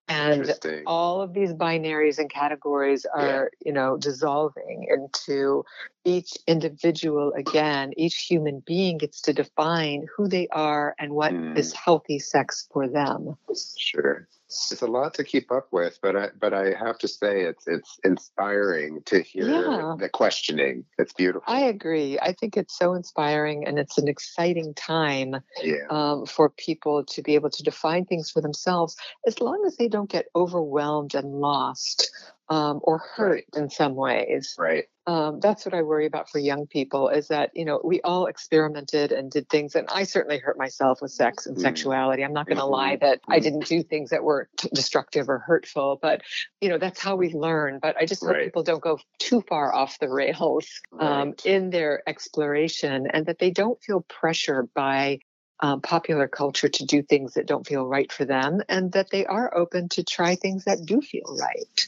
and 0.08 0.54
all 0.86 1.22
of 1.22 1.34
these 1.34 1.54
binaries 1.54 2.18
and 2.18 2.30
categories 2.30 3.06
are 3.06 3.52
yeah. 3.62 3.68
you 3.68 3.74
know 3.74 3.98
dissolving 3.98 4.88
into 4.90 5.66
each 6.08 6.32
individual 6.48 7.34
again 7.34 7.92
each 7.98 8.16
human 8.30 8.64
being 8.66 8.98
gets 8.98 9.22
to 9.22 9.34
define 9.34 10.08
who 10.16 10.28
they 10.28 10.48
are 10.50 10.96
and 10.98 11.12
what 11.12 11.34
mm. 11.34 11.58
is 11.58 11.74
healthy 11.74 12.18
sex 12.18 12.68
for 12.72 12.88
them 12.88 13.36
sure 13.78 14.28
it's 14.48 14.82
a 14.82 14.88
lot 14.88 15.14
to 15.16 15.24
keep 15.26 15.52
up 15.52 15.68
with, 15.72 16.00
but 16.02 16.16
I 16.16 16.30
but 16.40 16.54
I 16.54 16.74
have 16.74 16.98
to 17.00 17.08
say 17.08 17.42
it's 17.42 17.68
it's 17.68 18.00
inspiring 18.06 19.02
to 19.06 19.22
hear 19.22 19.50
yeah. 19.50 19.96
the 20.00 20.08
questioning. 20.08 20.86
It's 20.98 21.12
beautiful. 21.12 21.44
I 21.46 21.64
agree. 21.64 22.18
I 22.20 22.32
think 22.32 22.56
it's 22.56 22.78
so 22.78 22.94
inspiring, 22.94 23.68
and 23.68 23.78
it's 23.78 23.98
an 23.98 24.08
exciting 24.08 24.74
time 24.74 25.36
yeah. 25.62 25.88
um, 25.90 26.26
for 26.26 26.50
people 26.50 27.04
to 27.06 27.22
be 27.22 27.36
able 27.36 27.50
to 27.50 27.64
define 27.64 28.06
things 28.06 28.32
for 28.32 28.42
themselves, 28.42 28.96
as 29.26 29.42
long 29.42 29.64
as 29.68 29.76
they 29.76 29.90
don't 29.90 30.10
get 30.10 30.28
overwhelmed 30.34 31.14
and 31.14 31.28
lost 31.28 32.10
um, 32.50 32.80
or 32.84 33.00
hurt 33.00 33.46
right. 33.54 33.64
in 33.64 33.70
some 33.70 33.96
ways. 33.96 34.56
Right. 34.58 34.86
Um, 35.06 35.40
that's 35.40 35.66
what 35.66 35.74
I 35.74 35.84
worry 35.84 36.06
about 36.06 36.30
for 36.30 36.38
young 36.38 36.68
people 36.68 37.08
is 37.08 37.30
that, 37.30 37.52
you 37.54 37.64
know, 37.64 37.80
we 37.82 38.02
all 38.02 38.26
experimented 38.26 39.14
and 39.14 39.32
did 39.32 39.48
things, 39.48 39.76
and 39.76 39.88
I 39.90 40.04
certainly 40.04 40.38
hurt 40.38 40.58
myself 40.58 41.02
with 41.02 41.12
sex 41.12 41.46
and 41.46 41.56
mm. 41.56 41.62
sexuality. 41.62 42.26
I'm 42.26 42.34
not 42.34 42.46
going 42.46 42.58
to 42.58 42.64
mm-hmm. 42.64 42.72
lie 42.72 42.96
that 42.98 43.22
I 43.26 43.36
mm-hmm. 43.36 43.44
didn't 43.44 43.66
do 43.68 43.84
things 43.84 44.10
that 44.10 44.24
were 44.24 44.50
t- 44.58 44.70
destructive 44.74 45.30
or 45.30 45.40
hurtful, 45.40 45.98
but, 46.02 46.24
you 46.60 46.68
know, 46.68 46.78
that's 46.78 47.02
how 47.02 47.16
we 47.16 47.34
learn. 47.34 47.80
But 47.82 47.96
I 47.98 48.06
just 48.06 48.22
hope 48.22 48.34
right. 48.34 48.46
people 48.46 48.64
don't 48.64 48.82
go 48.82 49.00
too 49.18 49.42
far 49.48 49.74
off 49.74 49.98
the 50.00 50.10
rails 50.10 50.68
um, 51.00 51.30
right. 51.30 51.46
in 51.46 51.70
their 51.70 52.04
exploration 52.06 53.08
and 53.12 53.28
that 53.28 53.40
they 53.40 53.52
don't 53.52 53.82
feel 53.82 54.02
pressure 54.02 54.68
by 54.76 55.20
um, 55.62 55.80
popular 55.82 56.28
culture 56.28 56.70
to 56.70 56.86
do 56.86 57.02
things 57.02 57.36
that 57.36 57.48
don't 57.48 57.66
feel 57.66 57.86
right 57.86 58.12
for 58.12 58.26
them 58.26 58.62
and 58.68 58.92
that 58.92 59.10
they 59.10 59.26
are 59.26 59.56
open 59.56 59.88
to 59.90 60.04
try 60.04 60.36
things 60.36 60.66
that 60.66 60.86
do 60.86 61.02
feel 61.02 61.38
right. 61.40 61.88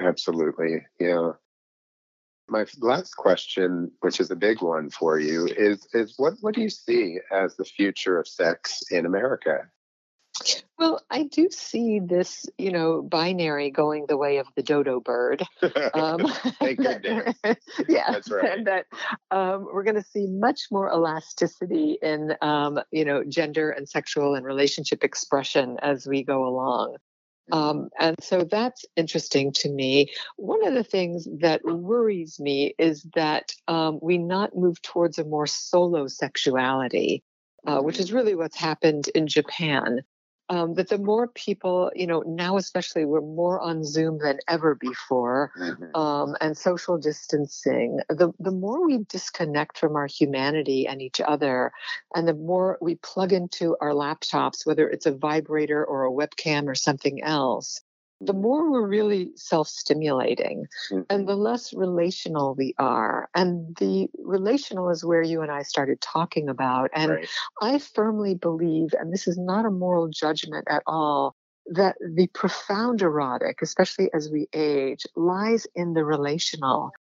Absolutely. 0.00 0.86
Yeah. 1.00 1.32
My 2.48 2.64
last 2.78 3.16
question, 3.16 3.90
which 4.00 4.20
is 4.20 4.30
a 4.30 4.36
big 4.36 4.62
one 4.62 4.90
for 4.90 5.18
you, 5.18 5.46
is 5.46 5.86
is 5.92 6.14
what 6.16 6.34
what 6.40 6.54
do 6.54 6.60
you 6.60 6.70
see 6.70 7.18
as 7.32 7.56
the 7.56 7.64
future 7.64 8.20
of 8.20 8.28
sex 8.28 8.82
in 8.90 9.04
America? 9.04 9.68
Well, 10.78 11.00
I 11.10 11.24
do 11.24 11.48
see 11.50 12.00
this, 12.00 12.44
you 12.58 12.70
know, 12.70 13.00
binary 13.00 13.70
going 13.70 14.04
the 14.06 14.18
way 14.18 14.36
of 14.38 14.46
the 14.54 14.62
dodo 14.62 15.00
bird. 15.00 15.42
Um, 15.94 16.26
Thank 16.60 16.78
goodness. 16.78 17.34
yeah, 17.88 18.10
that's 18.12 18.30
right. 18.30 18.58
And 18.58 18.66
that 18.66 18.86
um, 19.30 19.66
we're 19.72 19.82
going 19.82 19.96
to 19.96 20.02
see 20.02 20.26
much 20.26 20.62
more 20.70 20.90
elasticity 20.90 21.98
in, 22.02 22.34
um, 22.42 22.80
you 22.90 23.04
know, 23.04 23.24
gender 23.24 23.70
and 23.70 23.88
sexual 23.88 24.34
and 24.34 24.44
relationship 24.44 25.04
expression 25.04 25.78
as 25.80 26.06
we 26.06 26.22
go 26.22 26.46
along. 26.46 26.96
Um, 27.52 27.90
and 27.98 28.16
so 28.20 28.44
that's 28.44 28.84
interesting 28.96 29.52
to 29.52 29.68
me. 29.68 30.12
One 30.36 30.66
of 30.66 30.74
the 30.74 30.84
things 30.84 31.28
that 31.40 31.64
worries 31.64 32.40
me 32.40 32.74
is 32.78 33.06
that 33.14 33.52
um, 33.68 33.98
we 34.02 34.18
not 34.18 34.56
move 34.56 34.80
towards 34.82 35.18
a 35.18 35.24
more 35.24 35.46
solo 35.46 36.06
sexuality, 36.08 37.22
uh, 37.66 37.80
which 37.80 37.98
is 37.98 38.12
really 38.12 38.34
what's 38.34 38.56
happened 38.56 39.08
in 39.14 39.26
Japan 39.26 40.02
um, 40.48 40.74
that 40.74 40.88
the 40.88 40.98
more 40.98 41.28
people, 41.28 41.90
you 41.94 42.06
know, 42.06 42.22
now 42.26 42.56
especially 42.56 43.04
we're 43.04 43.20
more 43.20 43.60
on 43.60 43.84
Zoom 43.84 44.18
than 44.18 44.38
ever 44.48 44.74
before, 44.74 45.52
mm-hmm. 45.58 45.96
um, 45.96 46.36
and 46.40 46.56
social 46.56 46.98
distancing, 46.98 48.00
the, 48.08 48.32
the 48.38 48.50
more 48.50 48.86
we 48.86 49.04
disconnect 49.08 49.78
from 49.78 49.96
our 49.96 50.06
humanity 50.06 50.86
and 50.86 51.02
each 51.02 51.20
other, 51.20 51.72
and 52.14 52.28
the 52.28 52.34
more 52.34 52.78
we 52.80 52.94
plug 52.96 53.32
into 53.32 53.76
our 53.80 53.90
laptops, 53.90 54.64
whether 54.64 54.88
it's 54.88 55.06
a 55.06 55.12
vibrator 55.12 55.84
or 55.84 56.04
a 56.04 56.12
webcam 56.12 56.66
or 56.66 56.74
something 56.74 57.22
else, 57.22 57.80
the 58.20 58.32
more 58.32 58.70
we're 58.70 58.86
really 58.86 59.30
self 59.34 59.68
stimulating 59.68 60.66
mm-hmm. 60.90 61.02
and 61.10 61.28
the 61.28 61.36
less 61.36 61.72
relational 61.74 62.54
we 62.54 62.74
are. 62.78 63.28
And 63.34 63.76
the 63.76 64.08
relational 64.18 64.90
is 64.90 65.04
where 65.04 65.22
you 65.22 65.42
and 65.42 65.50
I 65.50 65.62
started 65.62 66.00
talking 66.00 66.48
about. 66.48 66.90
And 66.94 67.12
right. 67.12 67.28
I 67.60 67.78
firmly 67.78 68.34
believe, 68.34 68.90
and 68.98 69.12
this 69.12 69.28
is 69.28 69.36
not 69.38 69.66
a 69.66 69.70
moral 69.70 70.08
judgment 70.08 70.66
at 70.68 70.82
all, 70.86 71.34
that 71.66 71.96
the 72.14 72.28
profound 72.28 73.02
erotic, 73.02 73.60
especially 73.60 74.08
as 74.14 74.30
we 74.30 74.48
age, 74.52 75.04
lies 75.16 75.66
in 75.74 75.94
the 75.94 76.04
relational. 76.04 76.92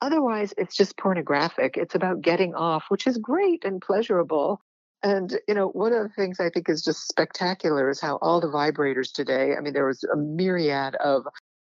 Otherwise, 0.00 0.52
it's 0.58 0.76
just 0.76 0.96
pornographic. 0.96 1.76
It's 1.76 1.94
about 1.94 2.20
getting 2.20 2.54
off, 2.54 2.86
which 2.88 3.06
is 3.06 3.16
great 3.18 3.64
and 3.64 3.80
pleasurable. 3.80 4.60
And, 5.04 5.38
you 5.46 5.54
know, 5.54 5.68
one 5.68 5.92
of 5.92 6.02
the 6.02 6.08
things 6.08 6.40
I 6.40 6.48
think 6.48 6.70
is 6.70 6.82
just 6.82 7.06
spectacular 7.06 7.90
is 7.90 8.00
how 8.00 8.16
all 8.22 8.40
the 8.40 8.48
vibrators 8.48 9.12
today, 9.12 9.54
I 9.54 9.60
mean, 9.60 9.74
there 9.74 9.86
was 9.86 10.02
a 10.02 10.16
myriad 10.16 10.94
of 10.96 11.26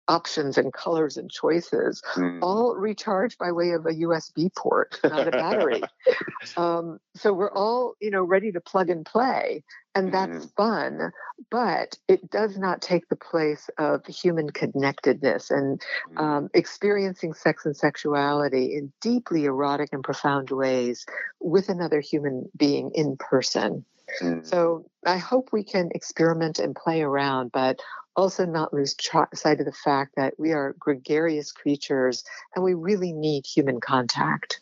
options 0.08 0.58
and 0.58 0.74
colors 0.74 1.18
and 1.18 1.32
choices, 1.32 2.02
mm. 2.16 2.39
all 2.42 2.76
recharged 2.76 3.38
by 3.38 3.52
way 3.52 3.72
of 3.72 3.86
a 3.86 3.94
USB 3.94 4.54
port, 4.56 5.00
not 5.04 5.28
a 5.28 5.32
battery. 5.32 5.82
um, 6.58 7.00
so 7.16 7.34
we're 7.34 7.52
all, 7.52 7.96
you 8.02 8.12
know, 8.12 8.24
ready 8.24 8.52
to 8.52 8.62
plug 8.62 8.89
and 8.89 9.06
play, 9.06 9.63
and 9.96 10.13
that's 10.13 10.46
mm. 10.46 10.56
fun. 10.56 11.12
But 11.50 11.98
it 12.08 12.30
does 12.30 12.58
not 12.58 12.82
take 12.82 13.08
the 13.10 13.16
place 13.16 13.70
of 13.78 14.06
human 14.06 14.50
connectedness 14.50 15.52
and 15.52 15.82
mm. 16.12 16.20
um, 16.20 16.50
experiencing 16.54 17.34
sex 17.34 17.66
and 17.66 17.76
sexuality 17.76 18.76
in 18.76 18.92
deeply 19.02 19.46
erotic 19.46 19.89
and 19.94 20.04
profound 20.04 20.52
ways 20.52 21.06
with 21.39 21.70
another 21.70 22.02
human 22.02 22.50
being 22.58 22.92
in 22.94 23.18
person. 23.18 23.86
Mm. 24.22 24.46
So 24.46 24.86
I 25.06 25.18
hope 25.18 25.50
we 25.52 25.63
can 25.63 25.89
experiment 25.94 26.60
and 26.60 26.76
play 26.76 27.02
around, 27.02 27.52
but 27.52 27.80
also 28.15 28.45
not 28.45 28.73
lose 28.73 28.95
sight 29.34 29.60
of 29.60 29.65
the 29.65 29.71
fact 29.71 30.15
that 30.15 30.36
we 30.38 30.52
are 30.52 30.76
gregarious 30.80 31.52
creatures 31.52 32.23
and 32.56 32.63
we 32.63 32.73
really 32.73 33.13
need 33.13 33.45
human 33.45 33.80
contact. 33.80 34.60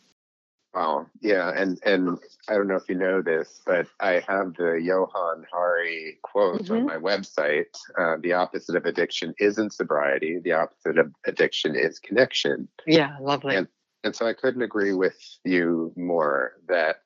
Wow. 0.74 1.08
Yeah. 1.20 1.52
And 1.54 1.80
and 1.84 2.18
I 2.48 2.54
don't 2.54 2.68
know 2.68 2.78
if 2.78 2.88
you 2.88 2.96
know 2.96 3.22
this, 3.22 3.60
but 3.66 3.88
I 4.00 4.24
have 4.28 4.54
the 4.56 4.80
Johann 4.82 5.46
Hari 5.52 6.18
quote 6.22 6.64
mm-hmm. 6.64 6.74
on 6.74 6.86
my 6.86 6.96
website. 6.96 7.76
Uh, 8.00 8.16
the 8.22 8.34
opposite 8.34 8.76
of 8.78 8.86
addiction 8.86 9.34
isn't 9.38 9.74
sobriety. 9.74 10.40
The 10.42 10.54
opposite 10.54 10.98
of 10.98 11.12
addiction 11.26 11.76
is 11.76 12.00
connection. 12.00 12.70
Yeah, 12.88 13.18
lovely. 13.20 13.58
And, 13.58 13.68
and 14.06 14.16
so 14.16 14.26
I 14.26 14.34
couldn't 14.34 14.62
agree 14.62 14.94
with 14.94 15.18
you 15.44 15.92
more 15.98 16.54
that 16.70 17.02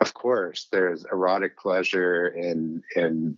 of 0.00 0.12
course 0.12 0.66
there's 0.72 1.04
erotic 1.10 1.56
pleasure 1.56 2.26
in 2.26 2.82
in 2.96 3.36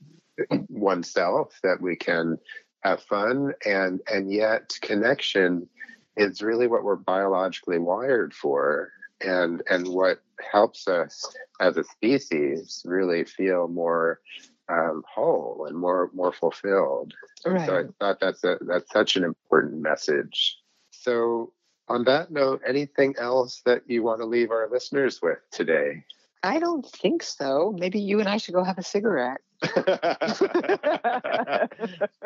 oneself 0.68 1.59
that 1.62 1.81
we 1.81 1.96
can 1.96 2.38
have 2.83 3.03
fun 3.03 3.53
and 3.64 4.01
and 4.12 4.33
yet 4.33 4.77
connection 4.83 5.68
is 6.16 6.42
really 6.42 6.66
what 6.66 6.85
we're 6.85 6.96
biologically 6.96 7.79
wired 7.79 8.33
for 8.33 8.90
and 9.20 9.62
and 9.68 9.88
what 9.88 10.20
helps 10.53 10.88
us 10.88 11.35
as 11.61 11.77
a 11.77 11.85
species 11.85 12.83
really 12.85 13.25
feel 13.25 13.68
more 13.68 14.20
um, 14.68 15.03
whole 15.09 15.66
and 15.68 15.77
more 15.77 16.11
more 16.14 16.33
fulfilled. 16.33 17.14
Right. 17.44 17.66
So 17.66 17.79
I 17.79 17.83
thought 18.01 18.20
that's 18.20 18.44
a 18.44 18.59
that's 18.61 18.90
such 18.92 19.16
an 19.16 19.25
important 19.25 19.81
message. 19.81 20.59
So 20.90 21.53
on 21.88 22.05
that 22.05 22.31
note, 22.31 22.62
anything 22.66 23.14
else 23.18 23.62
that 23.64 23.83
you 23.87 24.03
want 24.03 24.20
to 24.20 24.27
leave 24.27 24.51
our 24.51 24.68
listeners 24.70 25.20
with 25.22 25.38
today? 25.53 26.05
I 26.47 26.59
don't 26.61 26.87
think 26.87 27.23
so. 27.23 27.75
Maybe 27.77 28.01
you 28.01 28.21
and 28.21 28.29
I 28.29 28.37
should 28.37 28.55
go 28.55 28.63
have 28.63 28.79
a 28.79 28.83
cigarette. 28.83 29.39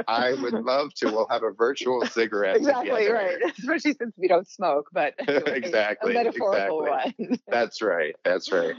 I 0.07 0.35
would 0.41 0.53
love 0.53 0.93
to. 0.95 1.07
We'll 1.07 1.29
have 1.31 1.43
a 1.43 1.53
virtual 1.53 2.05
cigarette. 2.07 2.57
Exactly 2.57 2.91
together. 2.91 3.15
right. 3.15 3.37
Especially 3.59 3.95
since 3.95 4.15
we 4.19 4.29
don't 4.29 4.49
smoke, 4.49 4.89
but 4.93 5.15
anyway, 5.27 5.57
exactly 5.57 6.13
a 6.13 6.15
metaphorical 6.15 6.85
exactly. 6.85 7.27
one. 7.27 7.39
That's 7.49 7.81
right. 7.81 8.15
That's 8.25 8.53
right. 8.53 8.75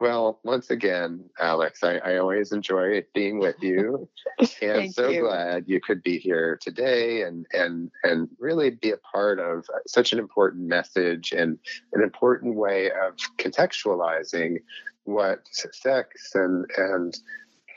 Well, 0.00 0.40
once 0.44 0.70
again, 0.70 1.28
Alex, 1.38 1.84
I, 1.84 1.98
I 1.98 2.16
always 2.16 2.52
enjoy 2.52 3.04
being 3.14 3.38
with 3.38 3.56
you, 3.60 4.08
and 4.62 4.92
so 4.92 5.10
you. 5.10 5.20
glad 5.20 5.64
you 5.66 5.78
could 5.78 6.02
be 6.02 6.18
here 6.18 6.58
today 6.60 7.22
and 7.22 7.46
and 7.52 7.90
and 8.02 8.28
really 8.38 8.70
be 8.70 8.92
a 8.92 8.96
part 8.96 9.38
of 9.38 9.66
such 9.86 10.14
an 10.14 10.18
important 10.18 10.66
message 10.66 11.32
and 11.32 11.58
an 11.92 12.02
important 12.02 12.56
way 12.56 12.86
of 12.86 13.14
contextualizing 13.36 14.56
what 15.04 15.40
sex 15.52 16.30
and 16.34 16.64
and 16.78 17.18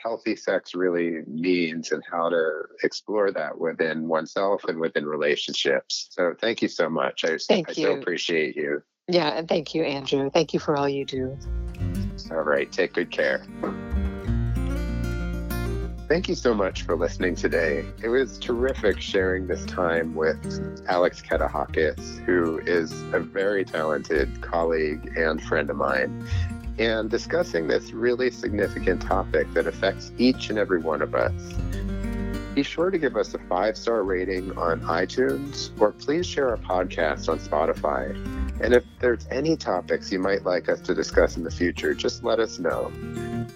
healthy 0.02 0.36
sex 0.36 0.74
really 0.74 1.22
means 1.26 1.92
and 1.92 2.02
how 2.10 2.30
to 2.30 2.62
explore 2.82 3.32
that 3.32 3.58
within 3.58 4.08
oneself 4.08 4.64
and 4.64 4.78
within 4.78 5.04
relationships. 5.04 6.08
So 6.10 6.34
thank 6.40 6.62
you 6.62 6.68
so 6.68 6.88
much. 6.88 7.24
I, 7.24 7.36
thank 7.48 7.68
I 7.68 7.72
you. 7.72 7.84
so 7.84 7.92
appreciate 7.92 8.56
you. 8.56 8.82
Yeah, 9.08 9.28
and 9.28 9.46
thank 9.46 9.74
you, 9.74 9.82
Andrew. 9.82 10.30
Thank 10.30 10.54
you 10.54 10.60
for 10.60 10.76
all 10.76 10.88
you 10.88 11.04
do. 11.04 11.38
All 12.30 12.42
right, 12.42 12.70
take 12.70 12.94
good 12.94 13.10
care. 13.10 13.44
Thank 16.06 16.28
you 16.28 16.34
so 16.34 16.52
much 16.52 16.82
for 16.82 16.96
listening 16.96 17.34
today. 17.34 17.84
It 18.02 18.08
was 18.08 18.38
terrific 18.38 19.00
sharing 19.00 19.46
this 19.46 19.64
time 19.64 20.14
with 20.14 20.84
Alex 20.86 21.22
Katehakis, 21.22 22.22
who 22.24 22.58
is 22.66 22.92
a 23.12 23.20
very 23.20 23.64
talented 23.64 24.42
colleague 24.42 25.14
and 25.16 25.42
friend 25.42 25.70
of 25.70 25.76
mine 25.76 26.26
and 26.78 27.08
discussing 27.08 27.68
this 27.68 27.92
really 27.92 28.30
significant 28.30 29.00
topic 29.00 29.52
that 29.54 29.66
affects 29.66 30.12
each 30.18 30.50
and 30.50 30.58
every 30.58 30.80
one 30.80 31.00
of 31.00 31.14
us. 31.14 31.32
Be 32.54 32.62
sure 32.62 32.90
to 32.90 32.98
give 32.98 33.16
us 33.16 33.34
a 33.34 33.38
five 33.38 33.76
star 33.76 34.02
rating 34.04 34.56
on 34.58 34.80
iTunes 34.82 35.70
or 35.80 35.92
please 35.92 36.26
share 36.26 36.50
our 36.50 36.58
podcast 36.58 37.28
on 37.28 37.38
Spotify. 37.38 38.12
And 38.60 38.72
if 38.72 38.84
there's 39.00 39.26
any 39.30 39.56
topics 39.56 40.12
you 40.12 40.18
might 40.18 40.44
like 40.44 40.68
us 40.68 40.80
to 40.82 40.94
discuss 40.94 41.36
in 41.36 41.42
the 41.42 41.50
future, 41.50 41.94
just 41.94 42.24
let 42.24 42.38
us 42.38 42.58
know. 42.58 42.92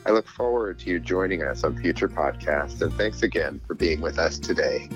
I 0.07 0.11
look 0.11 0.27
forward 0.27 0.79
to 0.81 0.91
you 0.91 1.01
joining 1.01 1.43
us 1.43 1.65
on 1.65 1.77
future 1.77 2.09
podcasts, 2.09 2.83
and 2.83 2.93
thanks 2.95 3.23
again 3.23 3.61
for 3.67 3.75
being 3.75 4.01
with 4.01 4.19
us 4.19 4.39
today. 4.39 4.89